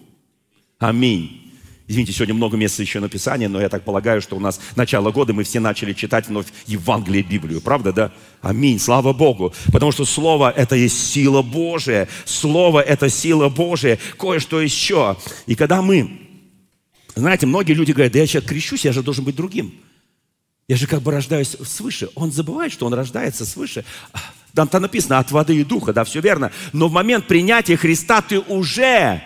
[0.79, 1.47] Аминь.
[1.89, 5.31] Извините, сегодня много мест еще написания, но я так полагаю, что у нас начало года,
[5.31, 7.61] мы все начали читать вновь Евангелие, Библию.
[7.61, 8.11] Правда, да?
[8.41, 8.77] Аминь.
[8.77, 9.53] Слава Богу.
[9.71, 12.09] Потому что Слово– это есть сила Божия.
[12.25, 13.99] Слово– это сила Божия.
[14.19, 15.15] Кое-что еще.
[15.45, 16.19] И когда мы...
[17.15, 19.73] Знаете, многие люди говорят, да я сейчас крещусь, я же должен быть другим.
[20.67, 22.09] Я же как бы рождаюсь свыше.
[22.15, 23.85] Он забывает, что он рождается свыше.
[24.57, 26.51] Там, там написано от воды и духа, да, все верно.
[26.73, 29.21] Но в момент принятия Христа ты уже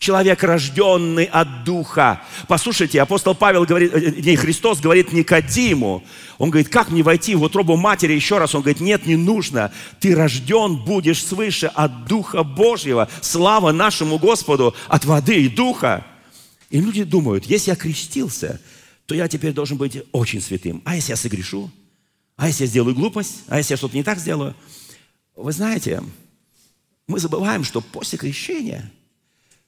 [0.00, 2.24] человек, рожденный от духа.
[2.48, 6.02] Послушайте, апостол Павел говорит, э, не, Христос говорит Никодиму,
[6.38, 8.52] он говорит, как мне войти в утробу матери еще раз?
[8.56, 9.70] Он говорит, нет, не нужно.
[10.00, 13.08] Ты рожден будешь свыше от Духа Божьего.
[13.20, 16.04] Слава нашему Господу от воды и духа.
[16.70, 18.60] И люди думают, если я крестился,
[19.06, 20.82] то я теперь должен быть очень святым.
[20.84, 21.70] А если я согрешу?
[22.38, 23.42] А если я сделаю глупость?
[23.48, 24.54] А если я что-то не так сделаю?
[25.34, 26.02] Вы знаете,
[27.08, 28.92] мы забываем, что после крещения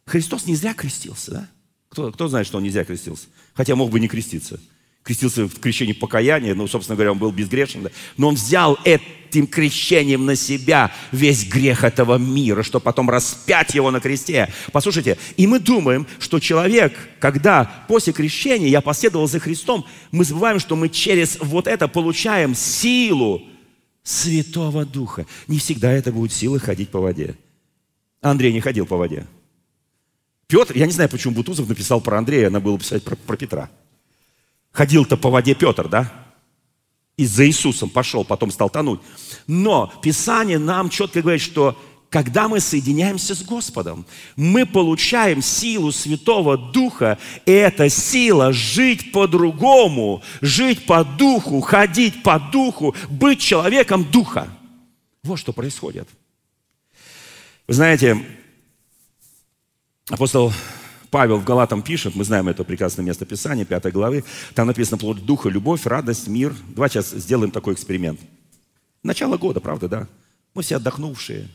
[0.07, 1.49] Христос не зря крестился, да?
[1.89, 3.27] Кто, кто знает, что он не зря крестился?
[3.55, 4.61] Хотя мог бы не креститься
[5.03, 7.91] крестился в крещении покаяния, ну, собственно говоря, он был безгрешен, да?
[8.17, 13.91] но он взял этим крещением на себя весь грех этого мира, чтобы потом распять его
[13.91, 14.53] на кресте.
[14.73, 20.59] Послушайте, и мы думаем, что человек, когда после крещения я последовал за Христом, мы забываем,
[20.59, 23.43] что мы через вот это получаем силу
[24.03, 25.27] Святого Духа.
[25.47, 27.37] Не всегда это будет сила ходить по воде.
[28.21, 29.27] Андрей не ходил по воде.
[30.47, 33.71] Петр, я не знаю, почему Бутузов написал про Андрея, надо было писать про, про Петра.
[34.73, 36.13] Ходил-то по воде Петр, да?
[37.17, 39.01] И за Иисусом пошел, потом стал тонуть.
[39.47, 41.79] Но Писание нам четко говорит, что
[42.11, 44.05] когда мы соединяемся с Господом,
[44.35, 52.41] мы получаем силу Святого Духа, и эта сила жить по-другому, жить по духу, ходить по
[52.41, 54.49] духу, быть человеком духа.
[55.23, 56.09] Вот что происходит.
[57.69, 58.27] Вы знаете,
[60.09, 60.53] апостол
[61.11, 65.25] Павел в Галатам пишет, мы знаем это прекрасное место Писания, 5 главы, там написано плод
[65.25, 66.55] духа, любовь, радость, мир.
[66.69, 68.21] Давай сейчас сделаем такой эксперимент.
[69.03, 70.09] Начало года, правда, да?
[70.55, 71.49] Мы все отдохнувшие,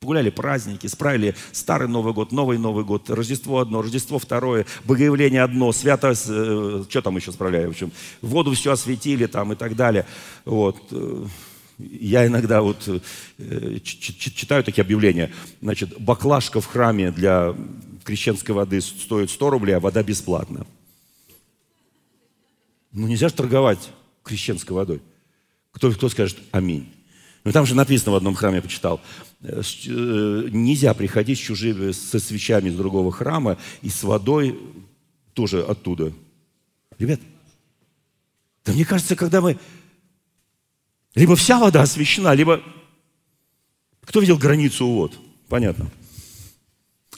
[0.00, 5.72] погуляли праздники, справили старый Новый год, новый Новый год, Рождество одно, Рождество второе, Богоявление одно,
[5.72, 7.92] свято, э, что там еще справляли, в общем,
[8.22, 10.06] воду все осветили там и так далее.
[10.44, 10.76] Вот.
[10.90, 11.26] Э,
[11.78, 15.30] Я иногда вот э, читаю такие объявления.
[15.62, 17.54] Значит, баклажка в храме для
[18.04, 20.66] крещенской воды стоит 100 рублей, а вода бесплатна.
[22.92, 23.90] Ну нельзя же торговать
[24.22, 25.00] крещенской водой.
[25.72, 26.88] Кто, кто скажет «Аминь».
[27.42, 29.00] Ну, там же написано в одном храме, я почитал,
[29.40, 34.58] э, э, нельзя приходить с чужими, со свечами из другого храма и с водой
[35.32, 36.12] тоже оттуда.
[36.98, 37.20] Ребят,
[38.64, 39.58] да мне кажется, когда мы...
[41.14, 42.62] Либо вся вода освящена, либо...
[44.02, 45.18] Кто видел границу вот?
[45.48, 45.90] Понятно.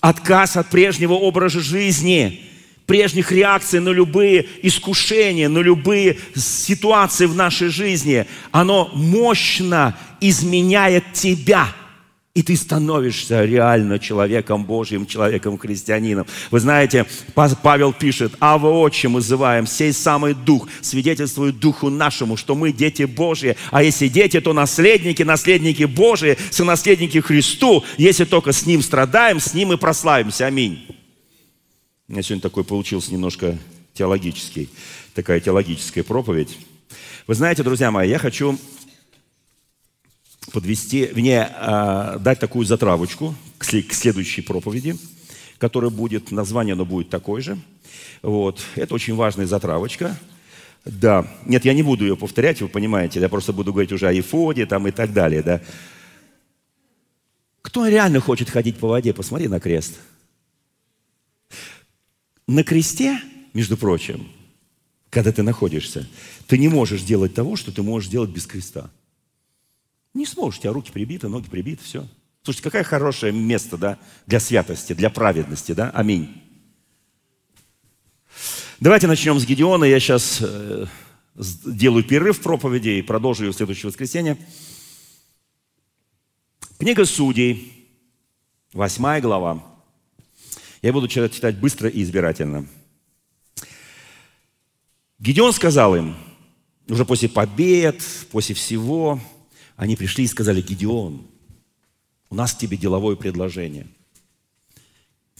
[0.03, 2.42] Отказ от прежнего образа жизни–
[2.86, 11.68] прежних реакций на любые искушения, на любые ситуации в нашей жизни, оно мощно изменяет тебя–
[12.34, 16.26] и ты становишься реально человеком Божьим, человеком христианином.
[16.50, 17.04] Вы знаете,
[17.34, 23.02] Павел пишет, а вы отче называем, сей самый Дух свидетельствует Духу нашему, что мы дети
[23.02, 29.38] Божьи, а если дети, то наследники, наследники Божьи, сонаследники Христу, если только с Ним страдаем,
[29.38, 30.46] с Ним и прославимся.
[30.46, 30.86] Аминь.
[32.08, 33.58] Меня сегодня такой получился немножко
[33.92, 34.70] теологический,
[35.14, 36.58] такая теологическая проповедь.
[37.26, 38.58] Вы знаете, друзья мои, я хочу
[40.53, 44.96] подвести, мне э, дать такую затравочку к, к следующей проповеди,
[45.59, 47.59] которая будет, название оно будет такое же.
[48.22, 48.61] Вот.
[48.76, 50.16] Это очень важная затравочка.
[50.84, 51.26] Да.
[51.46, 54.66] Нет, я не буду ее повторять, вы понимаете, я просто буду говорить уже о Ефоде
[54.66, 55.61] там и так далее, да.
[57.62, 59.98] Кто реально хочет ходить по воде, посмотри на крест–
[62.46, 63.20] на кресте,
[63.55, 64.28] между прочим,
[65.11, 66.09] когда ты находишься,
[66.46, 68.90] ты не можешь делать того, что ты можешь делать без креста.
[70.14, 72.06] Не сможешь, у тебя руки прибиты, ноги прибиты, все.
[72.42, 75.90] Слушайте, какое хорошее место, да, для святости, для праведности, да?
[75.90, 76.42] Аминь.
[78.80, 79.84] Давайте начнем с Гедеона.
[79.84, 80.86] Я сейчас э,
[81.34, 84.36] делаю перерыв в проповеди и продолжу ее в следующее воскресенье.
[86.78, 87.88] Книга Судей,
[88.72, 89.64] восьмая глава.
[90.82, 92.66] Я буду читать быстро и избирательно.
[95.20, 96.16] Гедеон сказал им,
[96.88, 98.02] уже после побед,
[98.32, 99.20] после всего,
[99.76, 101.26] они пришли и сказали, Гедеон,
[102.30, 103.86] у нас тебе деловое предложение.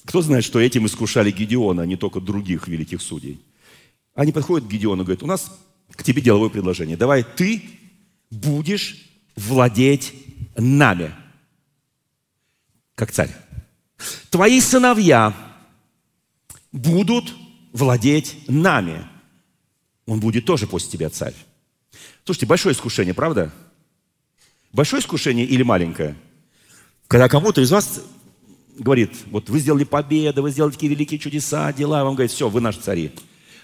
[0.05, 3.41] Кто знает, что этим искушали Гедеона, а не только других великих судей?
[4.15, 5.59] Они подходят к Гедеону и говорят, у нас
[5.91, 6.97] к тебе деловое предложение.
[6.97, 7.63] Давай ты
[8.31, 10.13] будешь владеть
[10.57, 11.15] нами,
[12.95, 13.31] как царь
[14.31, 15.35] твои сыновья
[16.73, 17.33] будут
[17.73, 19.07] владеть нами.
[20.07, 21.35] Он будет тоже после тебя царь.
[22.25, 23.53] Слушайте, большое искушение, правда?
[24.73, 26.17] Большое искушение или маленькое?
[27.09, 28.03] Когда кому-то из вас
[28.79, 32.61] говорит, вот вы сделали победы, вы сделали такие великие чудеса, дела, вам говорит, все, вы
[32.61, 33.13] наши цари.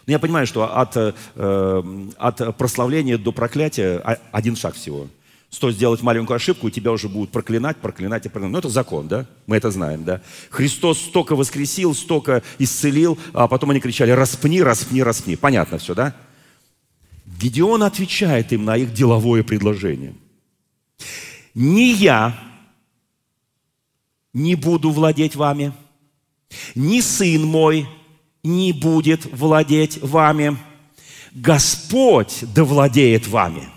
[0.07, 3.99] Но я понимаю, что от, э, от прославления до проклятия
[4.33, 5.09] один шаг всего–
[5.51, 8.53] Стоит сделать маленькую ошибку, и тебя уже будут проклинать, проклинать и проклинать.
[8.53, 9.25] Ну, это закон, да?
[9.47, 10.21] Мы это знаем, да?
[10.51, 15.37] Христос столько воскресил, столько исцелил, а потом они кричали «распни, распни, распни».
[15.37, 16.15] Понятно все, да?
[17.25, 20.15] Гедеон отвечает им на их деловое предложение.
[21.55, 22.39] «Не я
[24.33, 25.73] не буду владеть вами,
[26.75, 27.89] ни сын мой
[28.43, 30.57] не будет владеть вами,
[31.33, 33.69] Господь да владеет вами».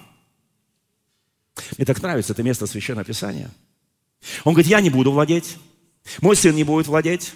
[1.77, 3.49] Мне так нравится это место Священного Писания.
[4.43, 5.57] Он говорит, я не буду владеть,
[6.21, 7.33] мой сын не будет владеть,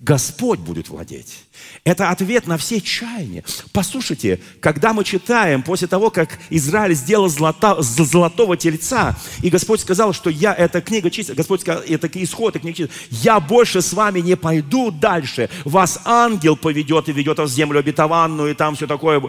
[0.00, 1.44] Господь будет владеть.
[1.82, 3.42] Это ответ на все чаяния.
[3.72, 10.12] Послушайте, когда мы читаем, после того, как Израиль сделал золото, золотого тельца, и Господь сказал,
[10.12, 13.94] что я, эта книга чистая, Господь сказал, это исход, это книга чистая, я больше с
[13.94, 18.76] вами не пойду дальше, вас ангел поведет и ведет вас в землю обетованную, и там
[18.76, 19.22] все такое.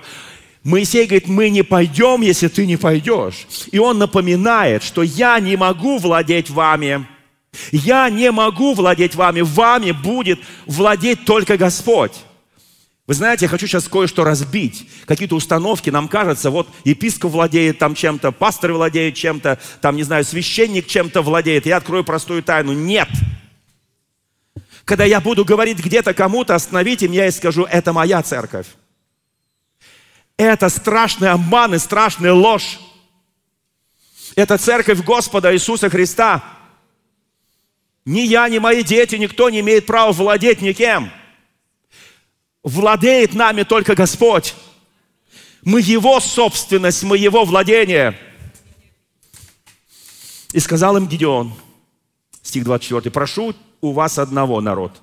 [0.66, 3.48] Моисей говорит, мы не пойдем, если ты не пойдешь.
[3.72, 7.08] И он напоминает, что я не могу владеть вами.
[7.72, 9.42] Я не могу владеть вами.
[9.42, 12.14] Вами будет владеть только Господь.
[13.08, 14.90] Вы знаете, я хочу сейчас кое-что разбить.
[15.06, 20.26] Какие-то установки, нам кажется, вот епископ владеет там чем-то, пастор владеет чем-то, там, не знаю,
[20.26, 21.66] священник чем-то владеет.
[21.66, 22.74] Я открою простую тайну.
[22.74, 23.08] Нет.
[24.84, 28.68] Когда я буду говорить где-то кому-то, остановите меня и скажу, это моя церковь.
[30.36, 32.78] Это страшный обман и страшная ложь.
[34.36, 36.44] Это церковь Господа Иисуса Христа.
[38.08, 41.12] Ни я, ни мои дети, никто не имеет права владеть никем.
[42.64, 44.56] Владеет нами только Господь.
[45.62, 48.18] Мы Его собственность, мы Его владение.
[50.54, 51.54] И сказал им Гедеон,
[52.42, 55.02] стих 24, «Прошу у вас одного, народ,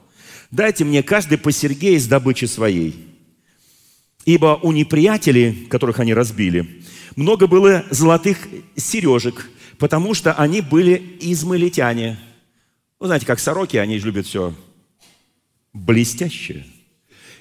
[0.51, 3.07] дайте мне каждый по Сергею из добычи своей».
[4.25, 6.83] Ибо у неприятелей, которых они разбили,
[7.17, 8.39] много было золотых
[8.77, 9.47] сережек
[9.79, 12.19] потому что они были измалитяне.
[13.05, 14.55] Вы знаете, как сороки, они же любят все
[15.75, 16.65] блестящее.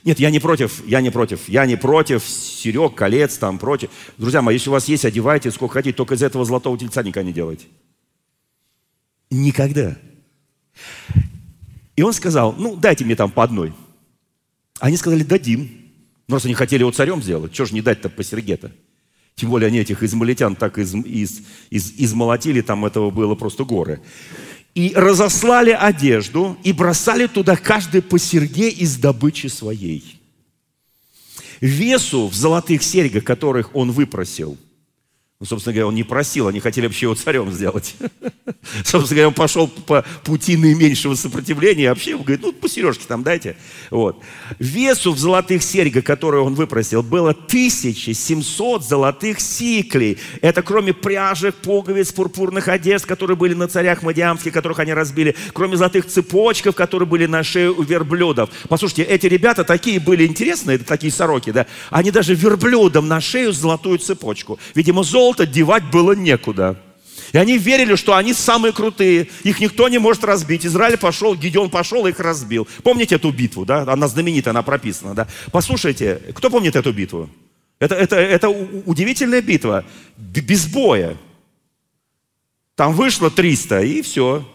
[0.04, 3.90] Нет, я не против, я не против, я не против серег, колец, там, против.
[4.18, 7.26] Друзья мои, если у вас есть, одевайте сколько хотите, только из этого золотого тельца никогда
[7.26, 7.68] не делайте.
[9.30, 9.98] Никогда.
[11.96, 13.72] И он сказал, ну, дайте мне там по одной.
[14.82, 15.72] Они сказали, дадим.
[16.28, 18.74] Ну, раз они хотели его царем сделать, что же не дать-то по Сергета?
[19.36, 24.02] Тем более они этих измалитян так из, из, из, измолотили, там этого было просто горы.
[24.76, 30.20] И разослали одежду, и бросали туда каждый по серге из добычи своей.
[31.62, 34.58] Весу в золотых серьгах, которых он выпросил–
[35.44, 37.98] ну, собственно говоря, он не просил, они хотели вообще его царем сделать.
[38.86, 43.58] Собственно говоря, он пошел по пути наименьшего сопротивления, вообще говорит, ну, по сережке там дайте.
[43.90, 44.22] Вот.
[44.58, 50.18] Весу в золотых серьгах, которые он выпросил, было 1700 золотых сиклей.
[50.40, 55.76] Это кроме пряжек, пуговиц, пурпурных одежд, которые были на царях Мадиамских, которых они разбили, кроме
[55.76, 58.50] золотых цепочков, которые были на шее у верблюдов.
[58.70, 61.68] Послушайте, эти ребята такие были интересные, такие сороки, да?
[61.90, 64.58] Они даже верблюдам на шею золотую цепочку.
[64.74, 66.78] Видимо, золото золото девать было некуда.
[67.32, 70.66] И они верили, что они самые крутые, их никто не может разбить.
[70.66, 72.68] Израиль пошел, Гедеон пошел и их разбил.
[72.84, 73.82] Помните эту битву, да?
[73.82, 75.28] Она знаменитая, она прописана, да?
[75.52, 77.30] Послушайте, кто помнит эту битву?
[77.80, 79.84] Это, это, это удивительная битва,
[80.16, 81.18] без боя.
[82.76, 84.48] Там вышло 300, и все.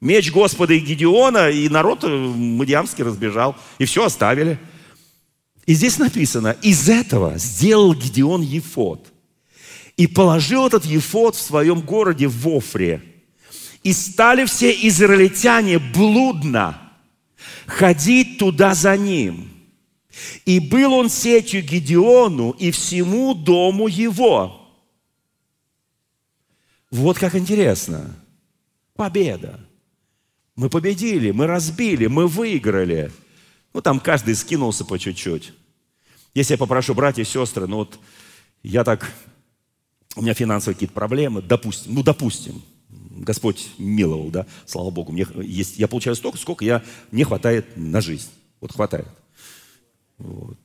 [0.00, 4.58] Меч Господа и Гедеона, и народ э, Мадиамский разбежал, и все оставили.
[5.66, 9.06] И здесь написано, из этого сделал Гедеон Ефот–
[10.00, 13.02] и положил этот ефот в своем городе в Офре.
[13.82, 16.80] И стали все израильтяне блудно
[17.66, 19.50] ходить туда за ним.
[20.46, 24.72] И был он сетью Гедеону и всему дому его.
[26.90, 28.16] Вот как интересно.
[28.94, 29.60] Победа.
[30.56, 33.12] Мы победили, мы разбили, мы выиграли.
[33.74, 35.52] Ну, там каждый скинулся по чуть-чуть.
[36.32, 37.98] Если я попрошу братья и сестры, ну вот
[38.62, 39.12] я так
[40.16, 45.78] у меня финансовые какие-то проблемы, допустим, ну, допустим, Господь миловал, да, слава Богу, мне есть,
[45.78, 48.28] я получаю столько, сколько я, мне хватает на жизнь.
[48.60, 49.08] Вот хватает.
[50.18, 50.58] Вот.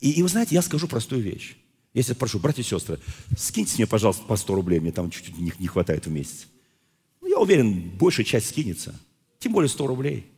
[0.00, 1.56] И, и вы знаете, я скажу простую вещь.
[1.92, 3.00] Если прошу, братья и сестры,
[3.36, 6.46] скиньте мне, пожалуйста, по 100 рублей, мне там чуть-чуть не, не хватает в месяц.
[7.20, 8.98] Ну, я уверен, большая часть скинется.
[9.40, 10.30] Тем более 100 рублей.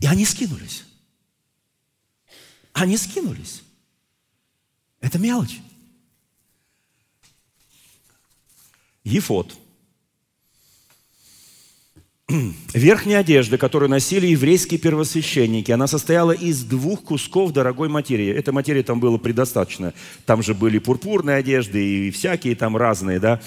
[0.00, 0.84] И они скинулись.
[2.74, 3.62] Они скинулись.
[5.04, 5.60] Это мелочь.
[9.04, 9.54] Ефот.
[12.72, 18.32] Верхняя одежда, которую носили еврейские первосвященники, она состояла из двух кусков дорогой материи.
[18.32, 19.92] Эта материя там было предостаточно.
[20.24, 23.42] Там же были пурпурные одежды и всякие там разные, да.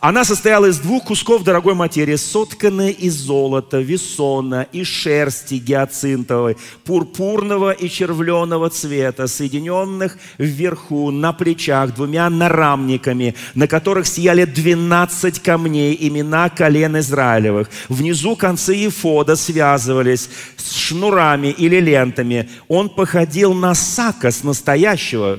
[0.00, 7.72] Она состояла из двух кусков дорогой материи, сотканной из золота, весона и шерсти гиацинтовой, пурпурного
[7.72, 16.50] и червленого цвета, соединенных вверху на плечах двумя нарамниками, на которых сияли двенадцать камней, имена
[16.50, 17.70] колен Израилевых.
[17.88, 22.50] Внизу концы ефода связывались с шнурами или лентами.
[22.68, 25.38] Он походил на сакос настоящего,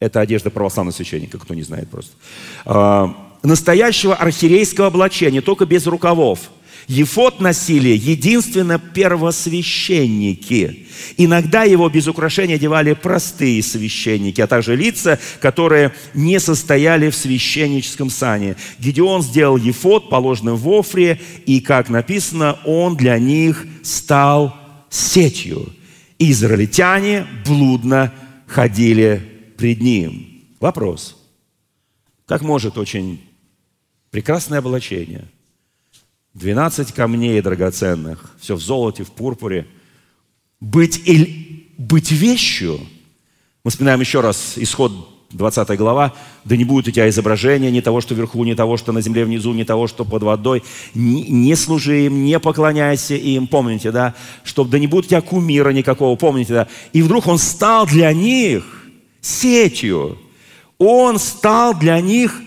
[0.00, 2.12] это одежда православного священника, кто не знает просто,
[2.64, 6.50] а, настоящего архиерейского облачения, только без рукавов.
[6.86, 10.86] Ефот носили единственно первосвященники.
[11.16, 18.10] Иногда его без украшения одевали простые священники, а также лица, которые не состояли в священническом
[18.10, 18.56] сане.
[18.78, 24.54] Гедеон сделал ефот, положенный в Офре, и, как написано, он для них стал
[24.90, 25.72] сетью.
[26.18, 28.12] Израильтяне блудно
[28.46, 29.22] ходили
[29.56, 30.44] пред ним.
[30.60, 31.16] Вопрос.
[32.26, 33.20] Как может очень
[34.14, 35.24] прекрасное облачение,
[36.34, 39.66] 12 камней драгоценных, все в золоте, в пурпуре.
[40.60, 42.78] Быть, или, быть вещью,
[43.64, 44.92] мы вспоминаем еще раз исход
[45.32, 48.92] 20 глава, да не будет у тебя изображения ни того, что вверху, ни того, что
[48.92, 50.62] на земле внизу, ни того, что под водой.
[50.94, 53.48] Не, не служи им, не поклоняйся им.
[53.48, 54.14] Помните, да?
[54.44, 56.68] Чтобы да не будет у тебя кумира никакого, помните, да?
[56.92, 58.86] И вдруг он стал для них
[59.20, 60.16] сетью.
[60.78, 62.40] Он стал для них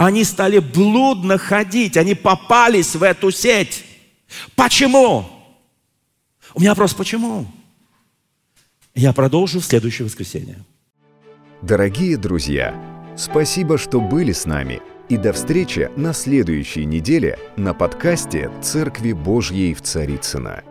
[0.00, 3.84] они стали блудно ходить, они попались в эту сеть.
[4.56, 5.26] Почему?
[6.54, 7.46] У меня вопрос, почему?
[8.94, 10.64] Я продолжу в следующее воскресенье.
[11.60, 12.74] Дорогие друзья,
[13.14, 14.80] спасибо, что были с нами.
[15.10, 20.62] И до встречи на следующей неделе на подкасте «Церкви Божьей в Царицына.